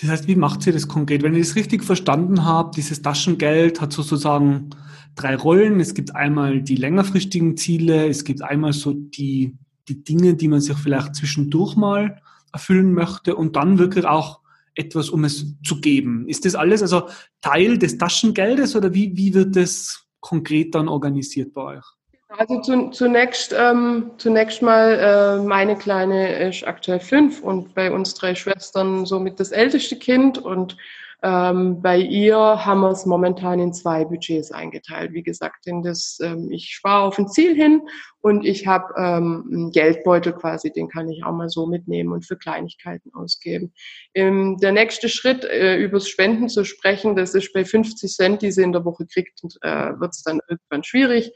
Das 0.00 0.10
heißt, 0.10 0.28
wie 0.28 0.36
macht 0.36 0.62
sie 0.62 0.72
das 0.72 0.88
konkret? 0.88 1.22
Wenn 1.22 1.34
ich 1.34 1.48
das 1.48 1.56
richtig 1.56 1.84
verstanden 1.84 2.44
habe, 2.44 2.70
dieses 2.76 3.02
Taschengeld 3.02 3.80
hat 3.80 3.92
sozusagen 3.92 4.70
drei 5.16 5.34
Rollen. 5.34 5.80
Es 5.80 5.94
gibt 5.94 6.14
einmal 6.14 6.62
die 6.62 6.76
längerfristigen 6.76 7.56
Ziele, 7.56 8.06
es 8.06 8.24
gibt 8.24 8.42
einmal 8.42 8.72
so 8.72 8.92
die, 8.92 9.56
die 9.88 10.04
Dinge, 10.04 10.34
die 10.34 10.48
man 10.48 10.60
sich 10.60 10.76
vielleicht 10.76 11.16
zwischendurch 11.16 11.74
mal 11.74 12.20
erfüllen 12.52 12.92
möchte 12.92 13.34
und 13.34 13.56
dann 13.56 13.78
wirklich 13.78 14.04
auch 14.04 14.40
etwas, 14.74 15.08
um 15.08 15.24
es 15.24 15.56
zu 15.64 15.80
geben. 15.80 16.28
Ist 16.28 16.44
das 16.44 16.54
alles 16.54 16.82
also 16.82 17.08
Teil 17.40 17.78
des 17.78 17.98
Taschengeldes 17.98 18.76
oder 18.76 18.92
wie, 18.92 19.16
wie 19.16 19.34
wird 19.34 19.56
das 19.56 20.06
konkret 20.20 20.74
dann 20.74 20.88
organisiert 20.88 21.54
bei 21.54 21.76
euch? 21.76 21.95
Also 22.28 22.60
zu, 22.60 22.90
zunächst, 22.90 23.54
ähm, 23.56 24.10
zunächst 24.18 24.60
mal, 24.60 25.38
äh, 25.38 25.46
meine 25.46 25.76
Kleine 25.76 26.48
ist 26.48 26.66
aktuell 26.66 26.98
fünf 26.98 27.40
und 27.40 27.74
bei 27.74 27.92
uns 27.92 28.14
drei 28.14 28.34
Schwestern 28.34 29.06
somit 29.06 29.38
das 29.38 29.52
älteste 29.52 29.96
Kind 29.96 30.38
und 30.38 30.76
ähm, 31.22 31.80
bei 31.80 31.98
ihr 31.98 32.36
haben 32.36 32.82
wir 32.82 32.90
es 32.90 33.06
momentan 33.06 33.58
in 33.58 33.72
zwei 33.72 34.04
Budgets 34.04 34.52
eingeteilt. 34.52 35.12
Wie 35.12 35.22
gesagt, 35.22 35.66
in 35.66 35.82
das, 35.82 36.18
ähm, 36.22 36.50
ich 36.50 36.74
spare 36.74 37.04
auf 37.04 37.18
ein 37.18 37.28
Ziel 37.28 37.54
hin 37.54 37.82
und 38.20 38.44
ich 38.44 38.66
habe 38.66 38.92
ähm, 38.98 39.48
einen 39.50 39.70
Geldbeutel 39.70 40.34
quasi, 40.34 40.70
den 40.70 40.88
kann 40.88 41.08
ich 41.08 41.24
auch 41.24 41.32
mal 41.32 41.48
so 41.48 41.66
mitnehmen 41.66 42.12
und 42.12 42.26
für 42.26 42.36
Kleinigkeiten 42.36 43.14
ausgeben. 43.14 43.72
Ähm, 44.14 44.58
der 44.60 44.72
nächste 44.72 45.08
Schritt, 45.08 45.44
äh, 45.44 45.76
übers 45.76 46.08
Spenden 46.08 46.48
zu 46.48 46.64
sprechen, 46.64 47.16
das 47.16 47.34
ist 47.34 47.52
bei 47.52 47.64
50 47.64 48.12
Cent, 48.12 48.42
die 48.42 48.52
sie 48.52 48.62
in 48.62 48.72
der 48.72 48.84
Woche 48.84 49.06
kriegt, 49.06 49.40
äh, 49.62 49.98
wird 49.98 50.12
es 50.12 50.22
dann 50.22 50.40
irgendwann 50.48 50.84
schwierig. 50.84 51.32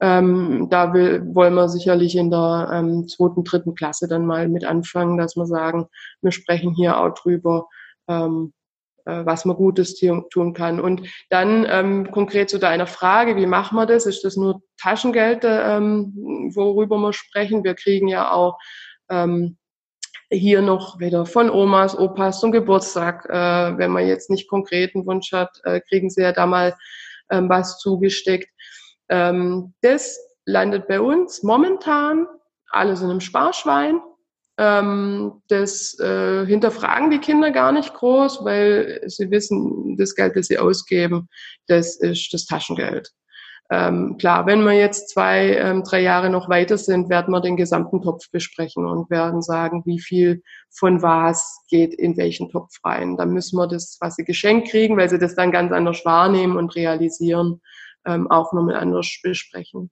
Ähm, 0.00 0.68
da 0.70 0.92
will, 0.92 1.22
wollen 1.34 1.54
wir 1.54 1.68
sicherlich 1.68 2.16
in 2.16 2.30
der 2.30 2.70
ähm, 2.72 3.08
zweiten, 3.08 3.44
dritten 3.44 3.74
Klasse 3.74 4.08
dann 4.08 4.26
mal 4.26 4.48
mit 4.48 4.64
anfangen, 4.64 5.16
dass 5.16 5.36
wir 5.36 5.46
sagen, 5.46 5.86
wir 6.20 6.32
sprechen 6.32 6.74
hier 6.74 6.98
auch 7.00 7.14
drüber, 7.14 7.66
ähm, 8.06 8.52
äh, 9.06 9.24
was 9.24 9.46
man 9.46 9.56
Gutes 9.56 9.96
tun 9.96 10.52
kann. 10.52 10.80
Und 10.80 11.02
dann 11.30 11.66
ähm, 11.68 12.10
konkret 12.10 12.50
zu 12.50 12.58
deiner 12.58 12.86
Frage, 12.86 13.36
wie 13.36 13.46
machen 13.46 13.76
wir 13.76 13.86
das? 13.86 14.04
Ist 14.04 14.22
das 14.24 14.36
nur 14.36 14.60
Taschengeld, 14.78 15.44
ähm, 15.44 16.12
worüber 16.54 16.98
wir 16.98 17.14
sprechen? 17.14 17.64
Wir 17.64 17.74
kriegen 17.74 18.08
ja 18.08 18.32
auch 18.32 18.58
ähm, 19.08 19.56
hier 20.30 20.60
noch 20.60 20.98
wieder 20.98 21.24
von 21.24 21.50
Omas, 21.50 21.96
Opas 21.96 22.40
zum 22.40 22.52
Geburtstag. 22.52 23.26
Äh, 23.30 23.78
wenn 23.78 23.92
man 23.92 24.06
jetzt 24.06 24.28
nicht 24.28 24.48
konkreten 24.48 25.06
Wunsch 25.06 25.32
hat, 25.32 25.60
äh, 25.64 25.80
kriegen 25.80 26.10
sie 26.10 26.22
ja 26.22 26.32
da 26.32 26.46
mal 26.46 26.74
ähm, 27.30 27.48
was 27.48 27.78
zugesteckt. 27.78 28.48
Ähm, 29.08 29.74
das 29.82 30.18
landet 30.44 30.86
bei 30.88 31.00
uns 31.00 31.42
momentan 31.42 32.26
alles 32.70 33.00
in 33.00 33.10
einem 33.10 33.20
Sparschwein. 33.20 34.00
Ähm, 34.58 35.42
das 35.48 35.98
äh, 35.98 36.46
hinterfragen 36.46 37.10
die 37.10 37.18
Kinder 37.18 37.50
gar 37.50 37.72
nicht 37.72 37.92
groß, 37.92 38.44
weil 38.44 39.02
sie 39.06 39.30
wissen, 39.30 39.96
das 39.98 40.14
Geld, 40.14 40.36
das 40.36 40.46
sie 40.46 40.58
ausgeben, 40.58 41.28
das 41.66 41.96
ist 41.96 42.32
das 42.32 42.46
Taschengeld. 42.46 43.12
Ähm, 43.68 44.16
klar, 44.16 44.46
wenn 44.46 44.62
wir 44.62 44.74
jetzt 44.74 45.10
zwei, 45.10 45.56
ähm, 45.56 45.82
drei 45.82 46.00
Jahre 46.00 46.30
noch 46.30 46.48
weiter 46.48 46.78
sind, 46.78 47.08
werden 47.08 47.32
wir 47.32 47.40
den 47.40 47.56
gesamten 47.56 48.00
Topf 48.00 48.30
besprechen 48.30 48.86
und 48.86 49.10
werden 49.10 49.42
sagen, 49.42 49.82
wie 49.84 49.98
viel 49.98 50.42
von 50.70 51.02
was 51.02 51.64
geht 51.68 51.92
in 51.92 52.16
welchen 52.16 52.48
Topf 52.48 52.78
rein. 52.84 53.16
Dann 53.16 53.32
müssen 53.32 53.58
wir 53.58 53.66
das, 53.66 53.98
was 54.00 54.14
sie 54.14 54.24
geschenkt 54.24 54.68
kriegen, 54.68 54.96
weil 54.96 55.10
sie 55.10 55.18
das 55.18 55.34
dann 55.34 55.50
ganz 55.50 55.72
anders 55.72 56.04
wahrnehmen 56.04 56.56
und 56.56 56.76
realisieren, 56.76 57.60
ähm, 58.06 58.30
auch 58.30 58.52
nochmal 58.52 58.76
anders 58.76 59.18
besprechen. 59.22 59.90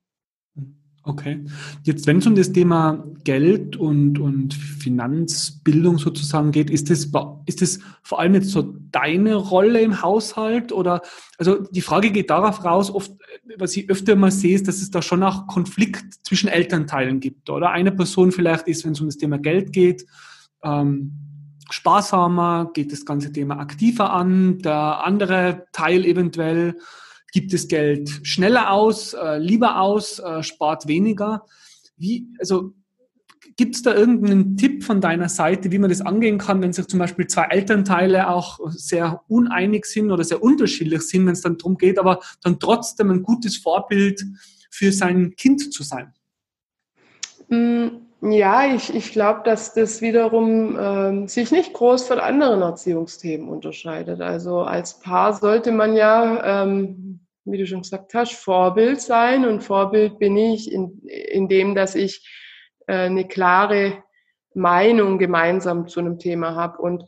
Okay. 1.07 1.45
Jetzt, 1.83 2.07
wenn 2.07 2.17
es 2.17 2.25
um 2.25 2.33
das 2.33 2.51
Thema 2.51 3.05
Geld 3.23 3.77
und, 3.77 4.17
und 4.17 4.55
Finanzbildung 4.55 5.99
sozusagen 5.99 6.51
geht, 6.51 6.71
ist 6.71 6.89
das, 6.89 7.11
ist 7.45 7.61
das 7.61 7.79
vor 8.01 8.19
allem 8.19 8.33
jetzt 8.33 8.49
so 8.49 8.73
deine 8.89 9.35
Rolle 9.35 9.81
im 9.81 10.01
Haushalt 10.01 10.71
oder, 10.71 11.03
also 11.37 11.61
die 11.69 11.81
Frage 11.81 12.09
geht 12.09 12.31
darauf 12.31 12.65
raus, 12.65 12.89
oft, 12.89 13.11
was 13.57 13.77
ich 13.77 13.87
öfter 13.87 14.15
mal 14.15 14.31
sehe, 14.31 14.55
ist, 14.55 14.67
dass 14.67 14.81
es 14.81 14.89
da 14.89 15.03
schon 15.03 15.21
auch 15.21 15.45
Konflikt 15.45 16.25
zwischen 16.25 16.47
Elternteilen 16.47 17.19
gibt, 17.19 17.51
oder? 17.51 17.69
Eine 17.69 17.91
Person 17.91 18.31
vielleicht 18.31 18.67
ist, 18.67 18.83
wenn 18.83 18.93
es 18.93 19.01
um 19.01 19.07
das 19.07 19.17
Thema 19.17 19.37
Geld 19.37 19.73
geht, 19.73 20.07
ähm, 20.63 21.11
sparsamer, 21.69 22.71
geht 22.73 22.91
das 22.91 23.05
ganze 23.05 23.31
Thema 23.31 23.59
aktiver 23.59 24.11
an, 24.11 24.57
der 24.57 25.05
andere 25.05 25.67
Teil 25.71 26.03
eventuell 26.03 26.77
gibt 27.35 27.51
das 27.51 27.67
Geld 27.67 28.09
schneller 28.23 28.71
aus, 28.71 29.13
äh, 29.13 29.37
lieber 29.37 29.81
aus, 29.81 30.19
äh, 30.19 30.41
spart 30.41 30.87
weniger. 30.87 31.45
Wie, 31.97 32.29
also 32.39 32.73
Gibt 33.57 33.75
es 33.75 33.83
da 33.83 33.93
irgendeinen 33.93 34.57
Tipp 34.57 34.83
von 34.83 34.99
deiner 34.99 35.29
Seite, 35.29 35.71
wie 35.71 35.77
man 35.77 35.89
das 35.89 36.01
angehen 36.01 36.37
kann, 36.37 36.61
wenn 36.61 36.73
sich 36.73 36.87
zum 36.87 36.99
Beispiel 36.99 37.27
zwei 37.27 37.45
Elternteile 37.45 38.27
auch 38.29 38.59
sehr 38.67 39.21
uneinig 39.29 39.85
sind 39.85 40.11
oder 40.11 40.25
sehr 40.25 40.43
unterschiedlich 40.43 41.03
sind, 41.03 41.25
wenn 41.25 41.33
es 41.33 41.41
dann 41.41 41.57
darum 41.57 41.77
geht, 41.77 41.97
aber 41.97 42.19
dann 42.43 42.59
trotzdem 42.59 43.11
ein 43.11 43.23
gutes 43.23 43.55
Vorbild 43.55 44.25
für 44.69 44.91
sein 44.91 45.35
Kind 45.37 45.73
zu 45.73 45.83
sein? 45.83 46.13
Mm, 47.47 47.87
ja, 48.21 48.73
ich, 48.73 48.93
ich 48.93 49.13
glaube, 49.13 49.41
dass 49.45 49.73
das 49.73 50.01
wiederum 50.01 50.77
ähm, 50.77 51.27
sich 51.29 51.51
nicht 51.51 51.71
groß 51.71 52.07
von 52.07 52.19
anderen 52.19 52.61
Erziehungsthemen 52.61 53.47
unterscheidet. 53.47 54.19
Also 54.19 54.61
als 54.61 54.99
Paar 54.99 55.33
sollte 55.33 55.71
man 55.71 55.95
ja 55.95 56.63
ähm, 56.63 57.24
wie 57.45 57.57
du 57.57 57.67
schon 57.67 57.81
gesagt 57.81 58.13
hast, 58.13 58.33
Vorbild 58.33 59.01
sein. 59.01 59.45
Und 59.45 59.63
Vorbild 59.63 60.19
bin 60.19 60.35
ich 60.35 60.71
in, 60.71 61.01
in 61.07 61.47
dem, 61.47 61.75
dass 61.75 61.95
ich 61.95 62.27
äh, 62.87 63.05
eine 63.05 63.27
klare 63.27 64.03
Meinung 64.53 65.17
gemeinsam 65.19 65.87
zu 65.87 65.99
einem 65.99 66.17
Thema 66.17 66.55
habe. 66.55 66.79
Und 66.79 67.05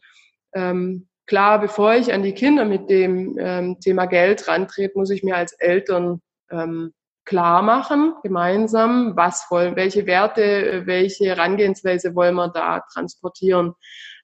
ähm, 0.53 1.07
klar, 1.25 1.59
bevor 1.59 1.95
ich 1.95 2.13
an 2.13 2.23
die 2.23 2.33
Kinder 2.33 2.65
mit 2.65 2.89
dem 2.89 3.37
ähm, 3.39 3.79
Thema 3.79 4.05
Geld 4.05 4.47
rantrete, 4.47 4.93
muss 4.95 5.09
ich 5.09 5.23
mir 5.23 5.35
als 5.35 5.53
Eltern 5.53 6.21
ähm, 6.51 6.93
klar 7.25 7.61
machen, 7.61 8.13
gemeinsam, 8.23 9.15
was 9.15 9.47
wollen, 9.49 9.75
welche 9.75 10.05
Werte, 10.05 10.83
welche 10.85 11.25
Herangehensweise 11.25 12.15
wollen 12.15 12.35
wir 12.35 12.47
da 12.49 12.81
transportieren. 12.93 13.73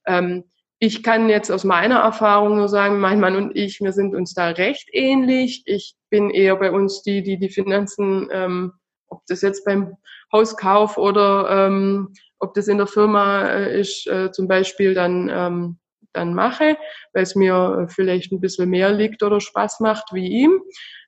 Ähm, 0.05 0.45
ich 0.83 1.01
kann 1.01 1.29
jetzt 1.29 1.49
aus 1.49 1.63
meiner 1.63 1.99
Erfahrung 1.99 2.57
nur 2.57 2.67
sagen, 2.67 2.99
mein 2.99 3.21
Mann 3.21 3.37
und 3.37 3.55
ich, 3.55 3.79
wir 3.79 3.93
sind 3.93 4.13
uns 4.13 4.33
da 4.33 4.49
recht 4.49 4.89
ähnlich. 4.91 5.63
Ich 5.65 5.95
bin 6.09 6.29
eher 6.29 6.57
bei 6.57 6.71
uns 6.71 7.03
die, 7.03 7.23
die 7.23 7.39
die 7.39 7.47
Finanzen, 7.47 8.27
ähm, 8.33 8.73
ob 9.07 9.21
das 9.27 9.41
jetzt 9.43 9.63
beim 9.63 9.95
Hauskauf 10.33 10.97
oder 10.97 11.67
ähm, 11.67 12.11
ob 12.37 12.53
das 12.53 12.67
in 12.67 12.79
der 12.79 12.87
Firma 12.87 13.47
äh, 13.47 13.79
ist, 13.79 14.07
äh, 14.07 14.33
zum 14.33 14.49
Beispiel 14.49 14.93
dann, 14.93 15.31
ähm, 15.33 15.79
dann 16.11 16.33
mache, 16.33 16.75
weil 17.13 17.23
es 17.23 17.33
mir 17.33 17.87
vielleicht 17.89 18.33
ein 18.33 18.41
bisschen 18.41 18.69
mehr 18.69 18.91
liegt 18.91 19.23
oder 19.23 19.39
Spaß 19.39 19.79
macht 19.79 20.11
wie 20.11 20.27
ihm. 20.27 20.59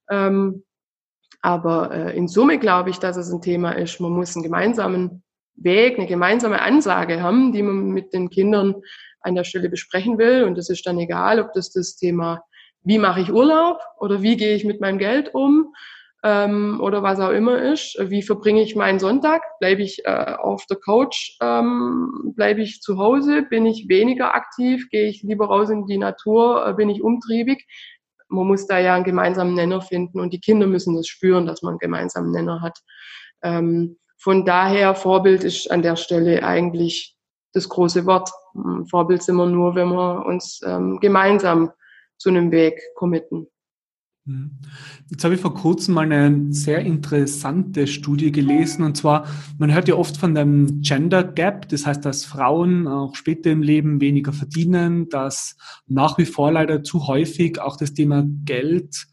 Ähm, 0.09 0.63
aber 1.41 1.91
äh, 1.91 2.17
in 2.17 2.29
Summe 2.29 2.59
glaube 2.59 2.91
ich, 2.91 2.99
dass 2.99 3.17
es 3.17 3.29
ein 3.29 3.41
Thema 3.41 3.73
ist. 3.73 3.99
Man 3.99 4.13
muss 4.13 4.37
einen 4.37 4.43
gemeinsamen 4.43 5.21
Weg, 5.57 5.97
eine 5.97 6.07
gemeinsame 6.07 6.61
Ansage 6.61 7.21
haben, 7.21 7.51
die 7.51 7.61
man 7.61 7.89
mit 7.89 8.13
den 8.13 8.29
Kindern 8.29 8.75
an 9.25 9.35
der 9.35 9.43
Stelle 9.43 9.69
besprechen 9.69 10.17
will. 10.17 10.43
Und 10.43 10.57
es 10.57 10.69
ist 10.69 10.85
dann 10.85 10.99
egal, 10.99 11.39
ob 11.39 11.53
das 11.53 11.71
das 11.71 11.95
Thema, 11.95 12.43
wie 12.83 12.99
mache 12.99 13.21
ich 13.21 13.31
Urlaub 13.31 13.79
oder 13.99 14.21
wie 14.21 14.37
gehe 14.37 14.55
ich 14.55 14.63
mit 14.63 14.79
meinem 14.79 14.99
Geld 14.99 15.33
um 15.33 15.73
ähm, 16.23 16.79
oder 16.81 17.03
was 17.03 17.19
auch 17.19 17.31
immer 17.31 17.61
ist. 17.61 17.97
Wie 17.99 18.21
verbringe 18.21 18.61
ich 18.61 18.75
meinen 18.75 18.99
Sonntag? 18.99 19.41
Bleibe 19.59 19.81
ich 19.81 20.05
äh, 20.05 20.35
auf 20.37 20.65
der 20.67 20.77
Couch? 20.77 21.37
Ähm, 21.41 22.33
Bleibe 22.35 22.61
ich 22.61 22.81
zu 22.81 22.97
Hause? 22.97 23.43
Bin 23.49 23.65
ich 23.65 23.87
weniger 23.89 24.33
aktiv? 24.35 24.87
Gehe 24.89 25.07
ich 25.07 25.23
lieber 25.23 25.47
raus 25.47 25.69
in 25.69 25.85
die 25.85 25.97
Natur? 25.97 26.65
Äh, 26.65 26.73
bin 26.73 26.89
ich 26.89 27.01
umtriebig? 27.03 27.65
Man 28.27 28.47
muss 28.47 28.65
da 28.65 28.79
ja 28.79 28.95
einen 28.95 29.03
gemeinsamen 29.03 29.53
Nenner 29.53 29.81
finden 29.81 30.19
und 30.19 30.33
die 30.33 30.39
Kinder 30.39 30.65
müssen 30.65 30.95
das 30.95 31.07
spüren, 31.07 31.45
dass 31.45 31.61
man 31.61 31.73
einen 31.73 31.79
gemeinsamen 31.79 32.31
Nenner 32.31 32.61
hat. 32.61 32.79
Ähm, 33.43 33.97
von 34.17 34.45
daher, 34.45 34.95
Vorbild 34.95 35.43
ist 35.43 35.69
an 35.69 35.83
der 35.83 35.95
Stelle 35.95 36.43
eigentlich 36.43 37.14
das 37.55 37.69
große 37.69 38.05
Wort. 38.05 38.29
Vorbild 38.89 39.23
sind 39.23 39.35
wir 39.37 39.45
nur, 39.45 39.75
wenn 39.75 39.89
wir 39.89 40.25
uns 40.25 40.61
ähm, 40.65 40.99
gemeinsam 40.99 41.71
zu 42.17 42.29
einem 42.29 42.51
Weg 42.51 42.79
committen. 42.95 43.47
Mhm. 44.25 44.57
Jetzt 45.09 45.23
habe 45.23 45.35
ich 45.35 45.41
vor 45.41 45.53
kurzem 45.53 45.93
mal 45.93 46.11
eine 46.11 46.51
sehr 46.51 46.79
interessante 46.79 47.85
Studie 47.85 48.31
gelesen 48.31 48.83
und 48.83 48.97
zwar, 48.97 49.27
man 49.59 49.73
hört 49.73 49.87
ja 49.87 49.95
oft 49.95 50.17
von 50.17 50.33
dem 50.33 50.81
Gender 50.81 51.23
Gap, 51.23 51.69
das 51.69 51.85
heißt, 51.85 52.03
dass 52.03 52.25
Frauen 52.25 52.87
auch 52.87 53.15
später 53.15 53.51
im 53.51 53.61
Leben 53.61 54.01
weniger 54.01 54.33
verdienen, 54.33 55.09
dass 55.09 55.55
nach 55.87 56.17
wie 56.17 56.25
vor 56.25 56.51
leider 56.51 56.81
zu 56.81 57.07
häufig 57.07 57.61
auch 57.61 57.77
das 57.77 57.93
Thema 57.93 58.25
Geld 58.45 59.05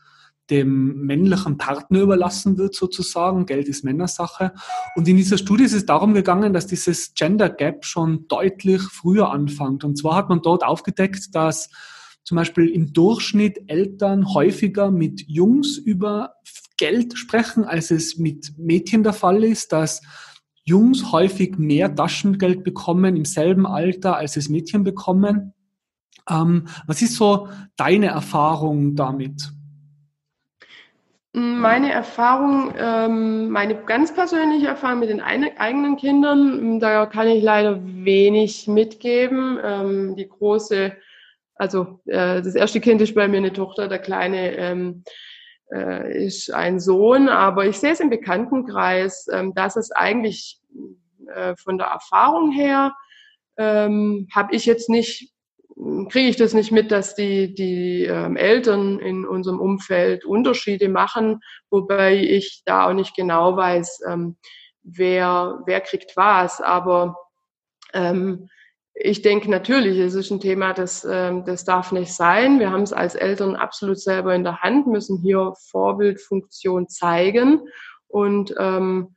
dem 0.52 1.06
männlichen 1.06 1.56
Partner 1.56 2.00
überlassen 2.00 2.58
wird 2.58 2.74
sozusagen. 2.74 3.46
Geld 3.46 3.68
ist 3.68 3.84
Männersache. 3.84 4.52
Und 4.94 5.08
in 5.08 5.16
dieser 5.16 5.38
Studie 5.38 5.64
ist 5.64 5.72
es 5.72 5.86
darum 5.86 6.12
gegangen, 6.12 6.52
dass 6.52 6.66
dieses 6.66 7.14
Gender 7.14 7.48
Gap 7.48 7.86
schon 7.86 8.28
deutlich 8.28 8.82
früher 8.82 9.30
anfängt. 9.30 9.82
Und 9.82 9.96
zwar 9.96 10.16
hat 10.16 10.28
man 10.28 10.42
dort 10.42 10.62
aufgedeckt, 10.62 11.34
dass 11.34 11.70
zum 12.22 12.36
Beispiel 12.36 12.68
im 12.68 12.92
Durchschnitt 12.92 13.64
Eltern 13.66 14.34
häufiger 14.34 14.90
mit 14.90 15.24
Jungs 15.26 15.78
über 15.78 16.34
Geld 16.76 17.16
sprechen, 17.16 17.64
als 17.64 17.90
es 17.90 18.18
mit 18.18 18.58
Mädchen 18.58 19.02
der 19.02 19.14
Fall 19.14 19.42
ist, 19.44 19.72
dass 19.72 20.02
Jungs 20.64 21.12
häufig 21.12 21.56
mehr 21.56 21.94
Taschengeld 21.94 22.62
bekommen 22.62 23.16
im 23.16 23.24
selben 23.24 23.66
Alter, 23.66 24.16
als 24.16 24.36
es 24.36 24.50
Mädchen 24.50 24.84
bekommen. 24.84 25.54
Ähm, 26.28 26.66
was 26.86 27.00
ist 27.00 27.16
so 27.16 27.48
deine 27.76 28.08
Erfahrung 28.08 28.94
damit? 28.94 29.50
Meine 31.34 31.90
Erfahrung, 31.90 32.74
ähm, 32.76 33.48
meine 33.48 33.74
ganz 33.84 34.12
persönliche 34.12 34.66
Erfahrung 34.66 35.00
mit 35.00 35.08
den 35.08 35.22
eigenen 35.22 35.96
Kindern, 35.96 36.78
da 36.78 37.06
kann 37.06 37.26
ich 37.26 37.42
leider 37.42 37.80
wenig 37.82 38.68
mitgeben. 38.68 39.58
Ähm, 39.62 40.16
die 40.16 40.28
große 40.28 40.92
also 41.62 42.00
äh, 42.06 42.42
das 42.42 42.56
erste 42.56 42.80
Kind 42.80 43.00
ist 43.00 43.14
bei 43.14 43.28
mir 43.28 43.36
eine 43.36 43.52
Tochter, 43.52 43.86
der 43.86 44.00
kleine 44.00 44.56
ähm, 44.56 45.04
äh, 45.72 46.26
ist 46.26 46.52
ein 46.52 46.80
Sohn, 46.80 47.28
aber 47.28 47.66
ich 47.66 47.78
sehe 47.78 47.92
es 47.92 48.00
im 48.00 48.10
Bekanntenkreis, 48.10 49.26
dass 49.54 49.76
es 49.76 49.92
eigentlich 49.92 50.60
äh, 51.32 51.54
von 51.56 51.78
der 51.78 51.86
Erfahrung 51.88 52.50
her 52.50 52.94
habe 53.54 54.56
ich 54.56 54.64
jetzt 54.64 54.88
nicht 54.88 55.31
kriege 56.10 56.28
ich 56.28 56.36
das 56.36 56.54
nicht 56.54 56.72
mit, 56.72 56.90
dass 56.90 57.14
die, 57.14 57.54
die 57.54 58.04
ähm, 58.04 58.36
Eltern 58.36 58.98
in 58.98 59.26
unserem 59.26 59.60
Umfeld 59.60 60.24
Unterschiede 60.24 60.88
machen, 60.88 61.40
wobei 61.70 62.16
ich 62.16 62.62
da 62.64 62.86
auch 62.88 62.92
nicht 62.92 63.16
genau 63.16 63.56
weiß, 63.56 64.02
ähm, 64.08 64.36
wer, 64.82 65.60
wer 65.66 65.80
kriegt 65.80 66.16
was. 66.16 66.60
Aber 66.60 67.16
ähm, 67.94 68.48
ich 68.94 69.22
denke 69.22 69.50
natürlich, 69.50 69.98
es 69.98 70.14
ist 70.14 70.30
ein 70.30 70.40
Thema, 70.40 70.72
das, 70.72 71.06
ähm, 71.08 71.44
das 71.44 71.64
darf 71.64 71.92
nicht 71.92 72.12
sein. 72.12 72.60
Wir 72.60 72.70
haben 72.70 72.82
es 72.82 72.92
als 72.92 73.14
Eltern 73.14 73.56
absolut 73.56 73.98
selber 73.98 74.34
in 74.34 74.44
der 74.44 74.60
Hand, 74.60 74.86
müssen 74.86 75.18
hier 75.18 75.54
Vorbildfunktion 75.70 76.88
zeigen. 76.88 77.60
Und 78.08 78.54
ähm, 78.58 79.16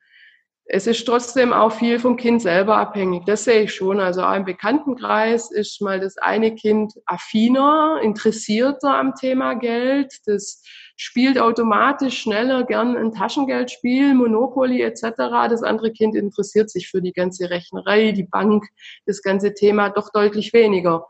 es 0.67 0.87
ist 0.87 1.05
trotzdem 1.05 1.53
auch 1.53 1.71
viel 1.71 1.99
vom 1.99 2.17
Kind 2.17 2.41
selber 2.41 2.77
abhängig. 2.77 3.25
Das 3.25 3.43
sehe 3.43 3.63
ich 3.63 3.73
schon. 3.73 3.99
Also 3.99 4.23
auch 4.23 4.35
im 4.35 4.45
Bekanntenkreis 4.45 5.51
ist 5.51 5.79
mal 5.79 5.99
das 5.99 6.17
eine 6.17 6.55
Kind 6.55 6.93
affiner, 7.05 7.99
interessierter 8.01 8.97
am 8.97 9.13
Thema 9.13 9.53
Geld. 9.53 10.11
Das 10.25 10.63
spielt 10.97 11.37
automatisch 11.37 12.19
schneller 12.19 12.63
gern 12.63 12.97
ein 12.97 13.11
Taschengeldspiel, 13.11 14.15
Monopoly 14.15 14.81
etc. 14.81 15.01
Das 15.49 15.61
andere 15.61 15.91
Kind 15.91 16.15
interessiert 16.15 16.71
sich 16.71 16.89
für 16.89 17.01
die 17.01 17.13
ganze 17.13 17.51
Rechnerei, 17.51 18.11
die 18.11 18.23
Bank, 18.23 18.65
das 19.05 19.21
ganze 19.21 19.53
Thema 19.53 19.89
doch 19.89 20.11
deutlich 20.11 20.51
weniger. 20.51 21.05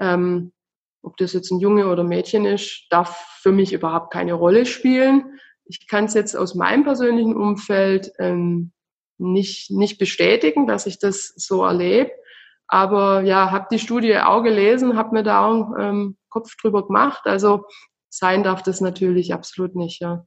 Ähm, 0.00 0.52
ob 1.02 1.16
das 1.18 1.34
jetzt 1.34 1.52
ein 1.52 1.60
Junge 1.60 1.86
oder 1.86 2.02
Mädchen 2.02 2.44
ist, 2.44 2.86
darf 2.90 3.38
für 3.42 3.52
mich 3.52 3.72
überhaupt 3.72 4.12
keine 4.12 4.32
Rolle 4.32 4.66
spielen. 4.66 5.38
Ich 5.66 5.86
kann 5.86 6.06
es 6.06 6.14
jetzt 6.14 6.34
aus 6.34 6.56
meinem 6.56 6.82
persönlichen 6.82 7.36
Umfeld 7.36 8.10
ähm, 8.18 8.72
nicht, 9.18 9.70
nicht 9.70 9.98
bestätigen, 9.98 10.66
dass 10.66 10.86
ich 10.86 10.98
das 10.98 11.32
so 11.36 11.64
erlebe. 11.64 12.10
Aber 12.66 13.22
ja, 13.22 13.50
habe 13.50 13.66
die 13.70 13.78
Studie 13.78 14.16
auch 14.18 14.42
gelesen, 14.42 14.96
habe 14.96 15.14
mir 15.14 15.22
da 15.22 15.46
auch 15.46 15.72
ähm, 15.78 16.16
Kopf 16.28 16.54
drüber 16.56 16.86
gemacht. 16.86 17.22
Also 17.24 17.64
sein 18.10 18.42
darf 18.42 18.62
das 18.62 18.80
natürlich 18.80 19.32
absolut 19.32 19.74
nicht, 19.74 20.00
ja. 20.00 20.24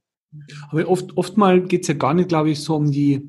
Aber 0.70 0.88
oft, 0.88 1.16
oftmal 1.16 1.62
geht 1.62 1.82
es 1.82 1.88
ja 1.88 1.94
gar 1.94 2.14
nicht, 2.14 2.28
glaube 2.28 2.50
ich, 2.50 2.62
so 2.62 2.74
um 2.74 2.90
die 2.90 3.28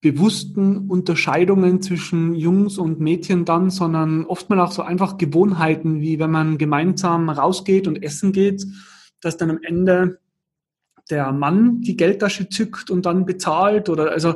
bewussten 0.00 0.90
Unterscheidungen 0.90 1.80
zwischen 1.80 2.34
Jungs 2.34 2.76
und 2.76 3.00
Mädchen 3.00 3.44
dann, 3.44 3.70
sondern 3.70 4.26
oftmal 4.26 4.60
auch 4.60 4.72
so 4.72 4.82
einfach 4.82 5.16
Gewohnheiten, 5.16 6.00
wie 6.00 6.18
wenn 6.18 6.30
man 6.30 6.58
gemeinsam 6.58 7.30
rausgeht 7.30 7.86
und 7.86 8.02
essen 8.02 8.32
geht, 8.32 8.66
dass 9.22 9.36
dann 9.36 9.50
am 9.50 9.60
Ende 9.62 10.18
der 11.10 11.32
Mann 11.32 11.80
die 11.80 11.96
Geldtasche 11.96 12.48
zückt 12.48 12.90
und 12.90 13.06
dann 13.06 13.24
bezahlt 13.24 13.88
oder 13.88 14.10
also 14.10 14.34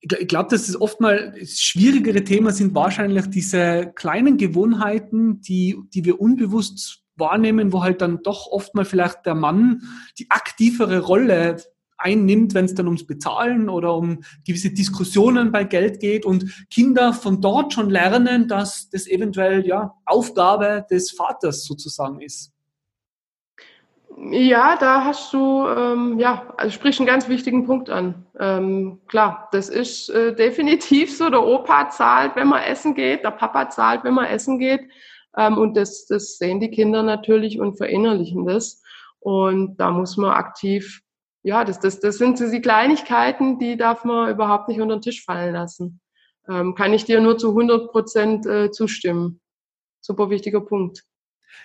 ich 0.00 0.28
glaube, 0.28 0.48
dass 0.50 0.68
es 0.68 0.80
oftmal 0.80 1.34
das 1.38 1.60
schwierigere 1.60 2.24
Thema 2.24 2.52
sind 2.52 2.74
wahrscheinlich 2.74 3.26
diese 3.26 3.92
kleinen 3.94 4.38
Gewohnheiten, 4.38 5.40
die, 5.42 5.76
die 5.92 6.04
wir 6.04 6.20
unbewusst 6.20 7.02
wahrnehmen, 7.16 7.72
wo 7.72 7.82
halt 7.82 8.00
dann 8.00 8.22
doch 8.22 8.46
oft 8.46 8.74
mal 8.74 8.86
vielleicht 8.86 9.26
der 9.26 9.34
Mann 9.34 9.82
die 10.18 10.26
aktivere 10.30 11.00
Rolle 11.00 11.58
einnimmt, 11.98 12.54
wenn 12.54 12.64
es 12.64 12.74
dann 12.74 12.86
ums 12.86 13.06
Bezahlen 13.06 13.68
oder 13.68 13.94
um 13.94 14.22
gewisse 14.46 14.70
Diskussionen 14.70 15.52
bei 15.52 15.64
Geld 15.64 16.00
geht 16.00 16.24
und 16.24 16.66
Kinder 16.70 17.12
von 17.12 17.42
dort 17.42 17.74
schon 17.74 17.90
lernen, 17.90 18.48
dass 18.48 18.88
das 18.88 19.06
eventuell 19.06 19.66
ja 19.66 19.94
Aufgabe 20.06 20.86
des 20.90 21.10
Vaters 21.10 21.64
sozusagen 21.64 22.22
ist. 22.22 22.52
Ja, 24.16 24.76
da 24.76 25.04
hast 25.04 25.32
du, 25.32 25.66
ähm, 25.66 26.18
ja, 26.18 26.52
also 26.56 26.72
sprich 26.72 26.98
einen 26.98 27.06
ganz 27.06 27.28
wichtigen 27.28 27.64
Punkt 27.64 27.90
an. 27.90 28.26
Ähm, 28.38 29.00
klar, 29.06 29.48
das 29.52 29.68
ist 29.68 30.08
äh, 30.10 30.34
definitiv 30.34 31.16
so. 31.16 31.30
Der 31.30 31.42
Opa 31.42 31.90
zahlt, 31.90 32.34
wenn 32.36 32.48
man 32.48 32.62
essen 32.62 32.94
geht, 32.94 33.24
der 33.24 33.30
Papa 33.30 33.70
zahlt, 33.70 34.04
wenn 34.04 34.14
man 34.14 34.26
essen 34.26 34.58
geht. 34.58 34.80
Ähm, 35.36 35.58
und 35.58 35.76
das, 35.76 36.06
das 36.06 36.38
sehen 36.38 36.60
die 36.60 36.70
Kinder 36.70 37.02
natürlich 37.02 37.60
und 37.60 37.76
verinnerlichen 37.76 38.46
das. 38.46 38.82
Und 39.20 39.76
da 39.76 39.90
muss 39.90 40.16
man 40.16 40.30
aktiv, 40.30 41.02
ja, 41.42 41.64
das, 41.64 41.78
das, 41.78 42.00
das 42.00 42.18
sind 42.18 42.36
so 42.36 42.50
die 42.50 42.60
Kleinigkeiten, 42.60 43.58
die 43.58 43.76
darf 43.76 44.04
man 44.04 44.30
überhaupt 44.30 44.68
nicht 44.68 44.80
unter 44.80 44.96
den 44.96 45.02
Tisch 45.02 45.24
fallen 45.24 45.54
lassen. 45.54 46.00
Ähm, 46.48 46.74
kann 46.74 46.92
ich 46.92 47.04
dir 47.04 47.20
nur 47.20 47.38
zu 47.38 47.50
100 47.50 47.92
Prozent 47.92 48.46
äh, 48.46 48.70
zustimmen. 48.70 49.40
Super 50.00 50.30
wichtiger 50.30 50.60
Punkt. 50.60 51.04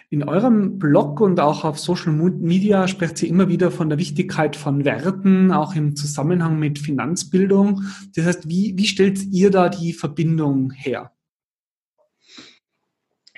In 0.09 0.23
eurem 0.23 0.77
Blog 0.79 1.19
und 1.19 1.39
auch 1.39 1.63
auf 1.63 1.79
Social 1.79 2.11
Media 2.11 2.87
sprecht 2.87 3.17
sie 3.17 3.27
immer 3.27 3.47
wieder 3.49 3.71
von 3.71 3.89
der 3.89 3.97
Wichtigkeit 3.97 4.55
von 4.55 4.85
Werten, 4.85 5.51
auch 5.51 5.75
im 5.75 5.95
Zusammenhang 5.95 6.59
mit 6.59 6.79
Finanzbildung. 6.79 7.83
Das 8.15 8.25
heißt, 8.25 8.49
wie, 8.49 8.73
wie 8.77 8.85
stellt 8.85 9.23
ihr 9.31 9.51
da 9.51 9.69
die 9.69 9.93
Verbindung 9.93 10.71
her? 10.71 11.11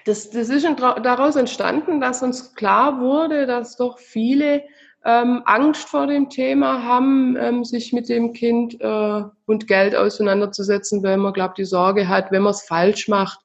Das, 0.06 0.30
das 0.30 0.50
ist 0.50 0.66
daraus 0.66 1.36
entstanden, 1.36 2.00
dass 2.00 2.24
uns 2.24 2.56
klar 2.56 3.02
wurde, 3.02 3.46
dass 3.46 3.76
doch 3.76 4.00
viele 4.00 4.64
ähm, 5.04 5.42
Angst 5.46 5.88
vor 5.88 6.08
dem 6.08 6.30
Thema 6.30 6.84
haben, 6.84 7.38
ähm, 7.38 7.64
sich 7.64 7.94
mit 7.94 8.10
dem 8.10 8.34
Kind 8.34 8.80
äh, 8.80 9.24
und 9.46 9.68
Geld 9.68 9.96
auseinanderzusetzen, 9.96 11.04
weil 11.04 11.18
man 11.18 11.34
glaubt, 11.34 11.58
die 11.58 11.66
Sorge 11.66 12.08
hat, 12.08 12.32
wenn 12.32 12.44
man 12.44 12.52
es 12.52 12.64
falsch 12.64 13.08
macht, 13.08 13.40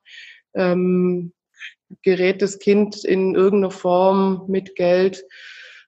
ähm, 0.54 1.32
gerät 2.02 2.42
das 2.42 2.58
Kind 2.58 3.04
in 3.04 3.34
irgendeiner 3.34 3.70
Form 3.70 4.44
mit 4.48 4.76
Geld 4.76 5.24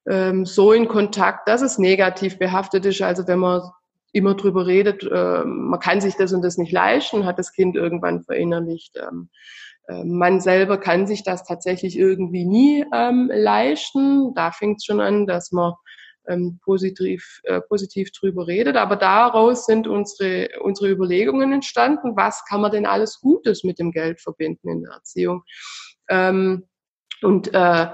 ähm, 0.09 0.45
so 0.45 0.73
in 0.73 0.89
Kontakt, 0.89 1.49
dass 1.49 1.63
es 1.63 1.79
negativ 1.79 2.39
behaftet 2.39 2.85
ist. 2.87 3.01
Also 3.03 3.27
wenn 3.27 3.39
man 3.39 3.63
immer 4.13 4.35
drüber 4.35 4.67
redet, 4.67 5.03
äh, 5.03 5.45
man 5.45 5.81
kann 5.81 6.01
sich 6.01 6.15
das 6.17 6.33
und 6.33 6.43
das 6.43 6.59
nicht 6.59 6.73
leisten, 6.73 7.25
hat 7.25 7.39
das 7.39 7.53
Kind 7.53 7.77
irgendwann 7.77 8.23
verinnerlicht. 8.23 8.97
Ähm, 8.97 9.29
äh, 9.89 10.05
man 10.05 10.41
selber 10.41 10.79
kann 10.79 11.07
sich 11.07 11.25
das 11.25 11.45
tatsächlich 11.45 11.99
irgendwie 11.99 12.45
nie 12.45 12.85
ähm, 12.95 13.31
leisten. 13.33 14.35
Da 14.35 14.53
fängt 14.53 14.79
es 14.79 14.85
schon 14.85 15.01
an, 15.01 15.27
dass 15.27 15.53
man 15.53 15.73
ähm, 16.29 16.59
positiv, 16.63 17.41
äh, 17.45 17.61
positiv 17.61 18.11
drüber 18.13 18.47
redet. 18.47 18.77
Aber 18.77 18.97
daraus 18.97 19.67
sind 19.67 19.87
unsere, 19.87 20.49
unsere 20.61 20.91
Überlegungen 20.91 21.53
entstanden, 21.53 22.17
was 22.17 22.45
kann 22.49 22.61
man 22.61 22.73
denn 22.73 22.87
alles 22.87 23.21
Gutes 23.21 23.65
mit 23.65 23.79
dem 23.79 23.93
Geld 23.93 24.21
verbinden 24.21 24.69
in 24.69 24.83
der 24.83 24.93
Erziehung. 24.93 25.43
Ähm, 26.09 26.65
und 27.23 27.53
äh, 27.55 27.89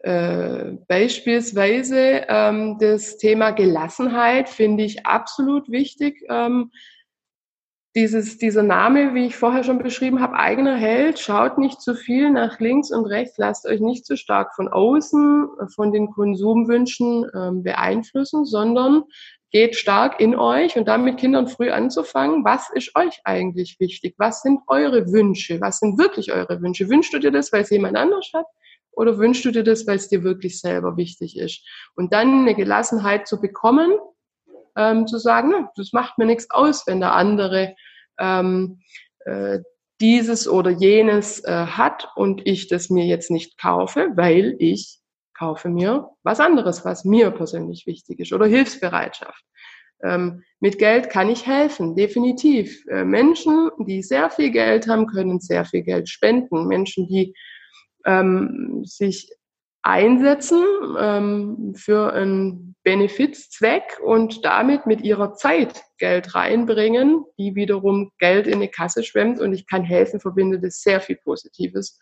äh, 0.00 0.76
beispielsweise 0.86 2.26
ähm, 2.28 2.76
das 2.78 3.16
Thema 3.16 3.52
Gelassenheit 3.52 4.48
finde 4.48 4.84
ich 4.84 5.06
absolut 5.06 5.70
wichtig. 5.70 6.22
Ähm, 6.28 6.70
dieses, 7.96 8.38
dieser 8.38 8.64
Name, 8.64 9.14
wie 9.14 9.26
ich 9.26 9.36
vorher 9.36 9.62
schon 9.62 9.78
beschrieben 9.78 10.20
habe, 10.20 10.34
eigener 10.34 10.76
Held, 10.76 11.20
schaut 11.20 11.58
nicht 11.58 11.80
zu 11.80 11.94
viel 11.94 12.30
nach 12.30 12.58
links 12.58 12.90
und 12.90 13.06
rechts, 13.06 13.38
lasst 13.38 13.66
euch 13.66 13.80
nicht 13.80 14.04
zu 14.04 14.16
stark 14.16 14.54
von 14.56 14.68
außen, 14.68 15.46
von 15.74 15.92
den 15.92 16.10
Konsumwünschen 16.10 17.24
ähm, 17.34 17.62
beeinflussen, 17.62 18.44
sondern 18.44 19.04
geht 19.54 19.76
stark 19.76 20.18
in 20.18 20.34
euch 20.34 20.76
und 20.76 20.88
dann 20.88 21.04
mit 21.04 21.16
Kindern 21.16 21.46
früh 21.46 21.70
anzufangen, 21.70 22.44
was 22.44 22.70
ist 22.74 22.90
euch 22.96 23.20
eigentlich 23.22 23.76
wichtig? 23.78 24.16
Was 24.18 24.42
sind 24.42 24.58
eure 24.66 25.12
Wünsche? 25.12 25.60
Was 25.60 25.78
sind 25.78 25.96
wirklich 25.96 26.32
eure 26.32 26.60
Wünsche? 26.60 26.90
Wünschst 26.90 27.14
du 27.14 27.20
dir 27.20 27.30
das, 27.30 27.52
weil 27.52 27.62
es 27.62 27.70
jemand 27.70 27.96
anders 27.96 28.32
hat? 28.34 28.46
Oder 28.90 29.16
wünschst 29.16 29.44
du 29.44 29.52
dir 29.52 29.62
das, 29.62 29.86
weil 29.86 29.94
es 29.94 30.08
dir 30.08 30.24
wirklich 30.24 30.60
selber 30.60 30.96
wichtig 30.96 31.38
ist? 31.38 31.64
Und 31.94 32.12
dann 32.12 32.40
eine 32.40 32.56
Gelassenheit 32.56 33.28
zu 33.28 33.40
bekommen, 33.40 33.92
ähm, 34.76 35.06
zu 35.06 35.18
sagen, 35.18 35.50
na, 35.52 35.70
das 35.76 35.92
macht 35.92 36.18
mir 36.18 36.26
nichts 36.26 36.50
aus, 36.50 36.84
wenn 36.88 36.98
der 36.98 37.12
andere 37.12 37.76
ähm, 38.18 38.80
äh, 39.24 39.60
dieses 40.00 40.48
oder 40.48 40.70
jenes 40.70 41.44
äh, 41.44 41.66
hat 41.66 42.08
und 42.16 42.44
ich 42.44 42.66
das 42.66 42.90
mir 42.90 43.04
jetzt 43.04 43.30
nicht 43.30 43.56
kaufe, 43.56 44.08
weil 44.16 44.56
ich 44.58 44.98
kaufe 45.34 45.68
mir 45.68 46.08
was 46.22 46.40
anderes, 46.40 46.84
was 46.84 47.04
mir 47.04 47.30
persönlich 47.30 47.86
wichtig 47.86 48.20
ist 48.20 48.32
oder 48.32 48.46
Hilfsbereitschaft. 48.46 49.44
Ähm, 50.02 50.42
mit 50.60 50.78
Geld 50.78 51.10
kann 51.10 51.28
ich 51.28 51.46
helfen, 51.46 51.96
definitiv. 51.96 52.84
Äh, 52.88 53.04
Menschen, 53.04 53.70
die 53.86 54.02
sehr 54.02 54.30
viel 54.30 54.50
Geld 54.50 54.88
haben, 54.88 55.06
können 55.06 55.40
sehr 55.40 55.64
viel 55.64 55.82
Geld 55.82 56.08
spenden. 56.08 56.66
Menschen, 56.66 57.08
die 57.08 57.34
ähm, 58.04 58.82
sich 58.84 59.30
einsetzen 59.82 60.64
ähm, 60.98 61.74
für 61.76 62.12
einen 62.12 62.74
Benefizzweck 62.84 63.98
und 64.02 64.44
damit 64.44 64.86
mit 64.86 65.02
ihrer 65.02 65.34
Zeit 65.34 65.82
Geld 65.98 66.34
reinbringen, 66.34 67.24
die 67.38 67.54
wiederum 67.54 68.10
Geld 68.18 68.46
in 68.46 68.60
die 68.60 68.68
Kasse 68.68 69.02
schwemmt 69.04 69.40
und 69.40 69.52
ich 69.52 69.66
kann 69.66 69.84
helfen, 69.84 70.20
verbindet 70.20 70.64
es 70.64 70.82
sehr 70.82 71.00
viel 71.00 71.16
Positives. 71.16 71.98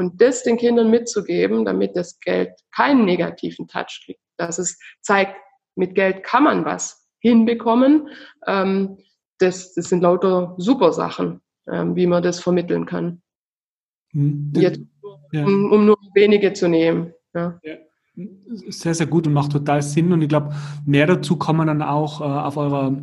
Und 0.00 0.18
das 0.22 0.42
den 0.42 0.56
Kindern 0.56 0.90
mitzugeben, 0.90 1.66
damit 1.66 1.94
das 1.94 2.18
Geld 2.20 2.52
keinen 2.74 3.04
negativen 3.04 3.68
Touch 3.68 4.00
kriegt, 4.02 4.22
dass 4.38 4.58
es 4.58 4.78
zeigt, 5.02 5.36
mit 5.76 5.94
Geld 5.94 6.24
kann 6.24 6.44
man 6.44 6.64
was 6.64 7.06
hinbekommen, 7.18 8.08
ähm, 8.46 8.96
das, 9.36 9.74
das 9.74 9.90
sind 9.90 10.00
lauter 10.00 10.54
super 10.56 10.94
Sachen, 10.94 11.42
ähm, 11.70 11.96
wie 11.96 12.06
man 12.06 12.22
das 12.22 12.40
vermitteln 12.40 12.86
kann. 12.86 13.20
Hm. 14.12 14.54
Jetzt, 14.56 14.80
ja. 15.32 15.44
um, 15.44 15.70
um, 15.70 15.84
nur 15.84 15.98
wenige 16.14 16.54
zu 16.54 16.66
nehmen. 16.66 17.12
Ja. 17.34 17.60
ja. 17.62 17.74
Sehr, 18.68 18.94
sehr 18.94 19.06
gut 19.06 19.26
und 19.26 19.34
macht 19.34 19.52
total 19.52 19.82
Sinn. 19.82 20.14
Und 20.14 20.22
ich 20.22 20.30
glaube, 20.30 20.54
mehr 20.86 21.08
dazu 21.08 21.36
kann 21.36 21.56
man 21.56 21.66
dann 21.66 21.82
auch 21.82 22.22
äh, 22.22 22.24
auf 22.24 22.56
eurer, 22.56 22.96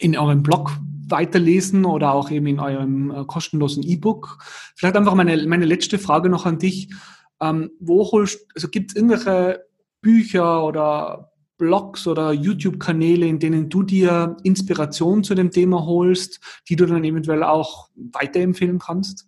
in 0.00 0.18
eurem 0.18 0.42
Blog 0.42 0.72
weiterlesen 1.08 1.84
oder 1.84 2.12
auch 2.12 2.30
eben 2.30 2.46
in 2.46 2.60
eurem 2.60 3.10
äh, 3.10 3.24
kostenlosen 3.24 3.82
E-Book. 3.82 4.38
Vielleicht 4.74 4.96
einfach 4.96 5.14
meine, 5.14 5.46
meine 5.46 5.64
letzte 5.64 5.98
Frage 5.98 6.28
noch 6.28 6.46
an 6.46 6.58
dich. 6.58 6.92
Ähm, 7.40 7.70
wo 7.80 8.10
holst, 8.10 8.46
also 8.54 8.68
gibt 8.68 8.90
es 8.90 8.96
irgendwelche 8.96 9.64
Bücher 10.00 10.64
oder 10.64 11.32
Blogs 11.58 12.06
oder 12.06 12.32
YouTube-Kanäle, 12.32 13.26
in 13.26 13.38
denen 13.38 13.68
du 13.68 13.82
dir 13.82 14.36
Inspiration 14.42 15.24
zu 15.24 15.34
dem 15.34 15.50
Thema 15.50 15.84
holst, 15.84 16.40
die 16.68 16.76
du 16.76 16.86
dann 16.86 17.04
eventuell 17.04 17.42
auch 17.42 17.88
weiterempfehlen 17.94 18.78
kannst? 18.78 19.26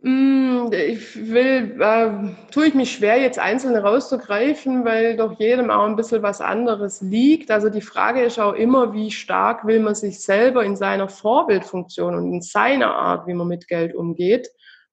Mm, 0.00 0.70
ich 0.72 1.28
will, 1.28 1.76
äh, 1.80 2.52
tue 2.52 2.68
ich 2.68 2.74
mich 2.74 2.92
schwer, 2.92 3.20
jetzt 3.20 3.40
einzelne 3.40 3.82
rauszugreifen, 3.82 4.84
weil 4.84 5.16
doch 5.16 5.40
jedem 5.40 5.70
auch 5.70 5.86
ein 5.86 5.96
bisschen 5.96 6.22
was 6.22 6.40
anderes 6.40 7.00
liegt. 7.00 7.50
Also 7.50 7.68
die 7.68 7.80
Frage 7.80 8.22
ist 8.22 8.38
auch 8.38 8.52
immer, 8.52 8.92
wie 8.92 9.10
stark 9.10 9.66
will 9.66 9.80
man 9.80 9.96
sich 9.96 10.20
selber 10.20 10.64
in 10.64 10.76
seiner 10.76 11.08
Vorbildfunktion 11.08 12.14
und 12.14 12.32
in 12.32 12.42
seiner 12.42 12.94
Art, 12.94 13.26
wie 13.26 13.34
man 13.34 13.48
mit 13.48 13.66
Geld 13.66 13.92
umgeht, 13.92 14.48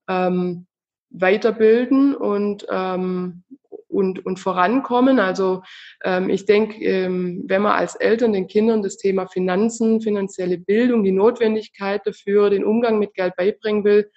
ähm, 0.09 0.65
weiterbilden 1.11 2.15
und, 2.15 2.65
ähm, 2.71 3.43
und, 3.87 4.25
und 4.25 4.39
vorankommen. 4.39 5.19
Also 5.19 5.61
ähm, 6.03 6.31
ich 6.31 6.45
denke, 6.45 6.83
ähm, 6.83 7.43
wenn 7.47 7.61
man 7.61 7.73
als 7.73 7.93
Eltern 7.95 8.33
den 8.33 8.47
Kindern 8.47 8.81
das 8.81 8.97
Thema 8.97 9.27
Finanzen, 9.27 10.01
finanzielle 10.01 10.57
Bildung, 10.57 11.03
die 11.03 11.11
Notwendigkeit 11.11 12.01
dafür, 12.05 12.49
den 12.49 12.65
Umgang 12.65 12.97
mit 12.97 13.13
Geld 13.13 13.35
beibringen 13.35 13.83
will, 13.83 14.09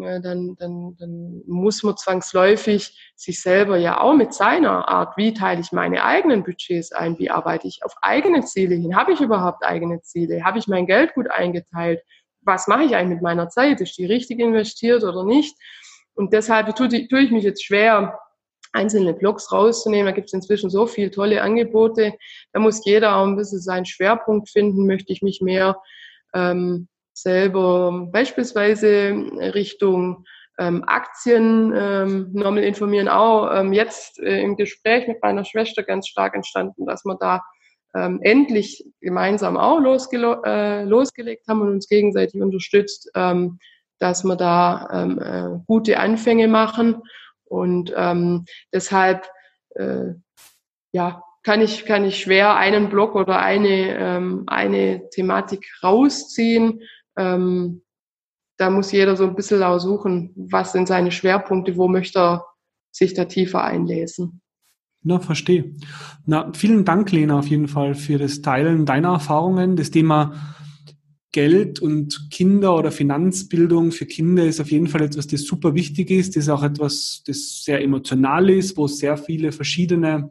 dann, 0.00 0.56
dann, 0.56 0.96
dann 0.98 1.42
muss 1.46 1.82
man 1.82 1.96
zwangsläufig 1.96 3.12
sich 3.16 3.40
selber 3.40 3.76
ja 3.76 4.00
auch 4.00 4.14
mit 4.14 4.34
seiner 4.34 4.88
Art, 4.88 5.16
wie 5.16 5.34
teile 5.34 5.60
ich 5.60 5.72
meine 5.72 6.04
eigenen 6.04 6.42
Budgets 6.42 6.92
ein, 6.92 7.18
wie 7.18 7.30
arbeite 7.30 7.68
ich 7.68 7.84
auf 7.84 7.94
eigene 8.02 8.44
Ziele 8.44 8.74
hin, 8.74 8.96
habe 8.96 9.12
ich 9.12 9.20
überhaupt 9.20 9.64
eigene 9.64 10.00
Ziele, 10.02 10.44
habe 10.44 10.58
ich 10.58 10.68
mein 10.68 10.86
Geld 10.86 11.14
gut 11.14 11.30
eingeteilt, 11.30 12.00
was 12.42 12.66
mache 12.66 12.84
ich 12.84 12.96
eigentlich 12.96 13.16
mit 13.16 13.22
meiner 13.22 13.48
Zeit, 13.48 13.80
ist 13.80 13.98
die 13.98 14.06
richtig 14.06 14.40
investiert 14.40 15.04
oder 15.04 15.24
nicht? 15.24 15.56
Und 16.14 16.32
deshalb 16.32 16.74
tue, 16.74 16.88
tue 16.88 17.20
ich 17.20 17.30
mich 17.30 17.44
jetzt 17.44 17.64
schwer, 17.64 18.18
einzelne 18.72 19.14
Blogs 19.14 19.52
rauszunehmen. 19.52 20.06
Da 20.06 20.12
gibt 20.12 20.28
es 20.28 20.32
inzwischen 20.32 20.70
so 20.70 20.86
viele 20.86 21.10
tolle 21.10 21.42
Angebote. 21.42 22.14
Da 22.52 22.60
muss 22.60 22.84
jeder 22.84 23.16
auch 23.16 23.26
ein 23.26 23.36
bisschen 23.36 23.60
seinen 23.60 23.86
Schwerpunkt 23.86 24.48
finden. 24.48 24.86
Möchte 24.86 25.12
ich 25.12 25.22
mich 25.22 25.40
mehr 25.40 25.80
ähm, 26.34 26.88
selber 27.22 28.08
beispielsweise 28.12 29.12
Richtung 29.54 30.24
ähm, 30.58 30.84
Aktien 30.86 31.72
ähm, 31.74 32.30
nochmal 32.32 32.64
informieren, 32.64 33.08
auch 33.08 33.50
ähm, 33.52 33.72
jetzt 33.72 34.18
äh, 34.20 34.42
im 34.42 34.56
Gespräch 34.56 35.08
mit 35.08 35.22
meiner 35.22 35.44
Schwester 35.44 35.82
ganz 35.82 36.06
stark 36.06 36.34
entstanden, 36.34 36.86
dass 36.86 37.04
wir 37.04 37.16
da 37.18 37.42
ähm, 37.94 38.20
endlich 38.22 38.84
gemeinsam 39.00 39.56
auch 39.56 39.80
losgele 39.80 40.40
äh, 40.44 40.84
losgelegt 40.84 41.48
haben 41.48 41.62
und 41.62 41.70
uns 41.70 41.88
gegenseitig 41.88 42.40
unterstützt, 42.40 43.10
ähm, 43.14 43.58
dass 43.98 44.22
wir 44.22 44.36
da 44.36 44.88
ähm, 44.92 45.18
äh, 45.18 45.58
gute 45.66 45.98
Anfänge 45.98 46.46
machen. 46.46 47.02
Und 47.44 47.92
ähm, 47.96 48.44
deshalb 48.72 49.28
äh, 49.74 50.14
ja, 50.92 51.22
kann 51.42 51.62
ich, 51.62 51.84
kann 51.86 52.04
ich 52.04 52.20
schwer 52.20 52.56
einen 52.56 52.90
Block 52.90 53.14
oder 53.14 53.40
eine, 53.40 53.96
ähm, 53.96 54.44
eine 54.46 55.08
Thematik 55.10 55.66
rausziehen. 55.82 56.82
Ähm, 57.20 57.82
da 58.56 58.70
muss 58.70 58.92
jeder 58.92 59.14
so 59.16 59.24
ein 59.24 59.34
bisschen 59.34 59.62
auch 59.62 59.78
suchen, 59.78 60.32
was 60.36 60.72
sind 60.72 60.88
seine 60.88 61.12
Schwerpunkte, 61.12 61.76
wo 61.76 61.86
möchte 61.86 62.18
er 62.18 62.46
sich 62.90 63.14
da 63.14 63.26
tiefer 63.26 63.62
einlesen. 63.62 64.40
Na, 65.02 65.18
verstehe. 65.18 65.74
Na, 66.26 66.50
vielen 66.54 66.84
Dank, 66.84 67.12
Lena, 67.12 67.38
auf 67.38 67.46
jeden 67.46 67.68
Fall 67.68 67.94
für 67.94 68.18
das 68.18 68.42
Teilen 68.42 68.86
deiner 68.86 69.12
Erfahrungen. 69.12 69.76
Das 69.76 69.90
Thema 69.90 70.54
Geld 71.32 71.80
und 71.80 72.28
Kinder 72.30 72.76
oder 72.76 72.90
Finanzbildung 72.90 73.92
für 73.92 74.06
Kinder 74.06 74.44
ist 74.44 74.60
auf 74.60 74.70
jeden 74.70 74.88
Fall 74.88 75.02
etwas, 75.02 75.26
das 75.26 75.42
super 75.42 75.74
wichtig 75.74 76.10
ist. 76.10 76.36
Das 76.36 76.44
ist 76.44 76.50
auch 76.50 76.62
etwas, 76.62 77.22
das 77.26 77.62
sehr 77.64 77.82
emotional 77.82 78.50
ist, 78.50 78.76
wo 78.76 78.86
es 78.86 78.98
sehr 78.98 79.16
viele 79.16 79.52
verschiedene 79.52 80.30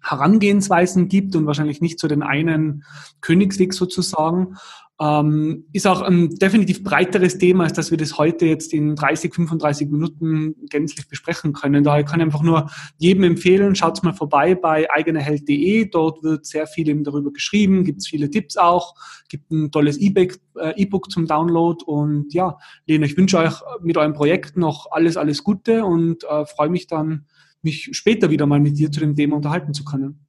Herangehensweisen 0.00 1.08
gibt 1.08 1.36
und 1.36 1.46
wahrscheinlich 1.46 1.80
nicht 1.80 1.98
so 1.98 2.08
den 2.08 2.22
einen 2.22 2.84
Königsweg 3.20 3.74
sozusagen. 3.74 4.56
Ähm, 5.00 5.66
ist 5.72 5.86
auch 5.86 6.02
ein 6.02 6.30
definitiv 6.30 6.82
breiteres 6.82 7.38
Thema, 7.38 7.64
als 7.64 7.74
dass 7.74 7.92
wir 7.92 7.98
das 7.98 8.18
heute 8.18 8.46
jetzt 8.46 8.72
in 8.72 8.96
30, 8.96 9.32
35 9.32 9.88
Minuten 9.90 10.56
gänzlich 10.68 11.08
besprechen 11.08 11.52
können. 11.52 11.84
Daher 11.84 12.02
kann 12.02 12.18
ich 12.18 12.26
einfach 12.26 12.42
nur 12.42 12.68
jedem 12.96 13.22
empfehlen, 13.22 13.76
schaut 13.76 14.02
mal 14.02 14.12
vorbei 14.12 14.56
bei 14.56 14.90
eigenerheld.de. 14.90 15.88
Dort 15.88 16.24
wird 16.24 16.46
sehr 16.46 16.66
viel 16.66 16.88
eben 16.88 17.04
darüber 17.04 17.32
geschrieben, 17.32 17.84
gibt 17.84 18.00
es 18.00 18.08
viele 18.08 18.28
Tipps 18.28 18.56
auch, 18.56 18.96
gibt 19.28 19.52
ein 19.52 19.70
tolles 19.70 19.98
E-Book 19.98 20.40
äh, 20.56 21.10
zum 21.10 21.26
Download. 21.26 21.84
Und 21.86 22.34
ja, 22.34 22.58
Lena, 22.86 23.06
ich 23.06 23.16
wünsche 23.16 23.38
euch 23.38 23.54
mit 23.80 23.96
eurem 23.96 24.14
Projekt 24.14 24.56
noch 24.56 24.90
alles, 24.90 25.16
alles 25.16 25.44
Gute 25.44 25.84
und 25.84 26.24
äh, 26.24 26.44
freue 26.44 26.70
mich 26.70 26.88
dann, 26.88 27.26
mich 27.62 27.90
später 27.92 28.30
wieder 28.30 28.46
mal 28.46 28.58
mit 28.58 28.76
dir 28.76 28.90
zu 28.90 28.98
dem 28.98 29.14
Thema 29.14 29.36
unterhalten 29.36 29.74
zu 29.74 29.84
können. 29.84 30.27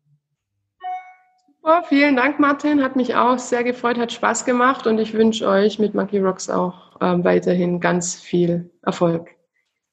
Super, 1.61 1.83
vielen 1.83 2.15
Dank, 2.15 2.39
Martin. 2.39 2.81
Hat 2.81 2.95
mich 2.95 3.15
auch 3.15 3.37
sehr 3.37 3.63
gefreut, 3.63 3.97
hat 3.97 4.11
Spaß 4.11 4.45
gemacht 4.45 4.87
und 4.87 4.97
ich 4.97 5.13
wünsche 5.13 5.47
euch 5.47 5.77
mit 5.77 5.93
Monkey 5.93 6.19
Rocks 6.19 6.49
auch 6.49 6.99
äh, 7.01 7.23
weiterhin 7.23 7.79
ganz 7.79 8.15
viel 8.15 8.69
Erfolg. 8.81 9.29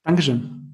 Dankeschön. 0.05 0.66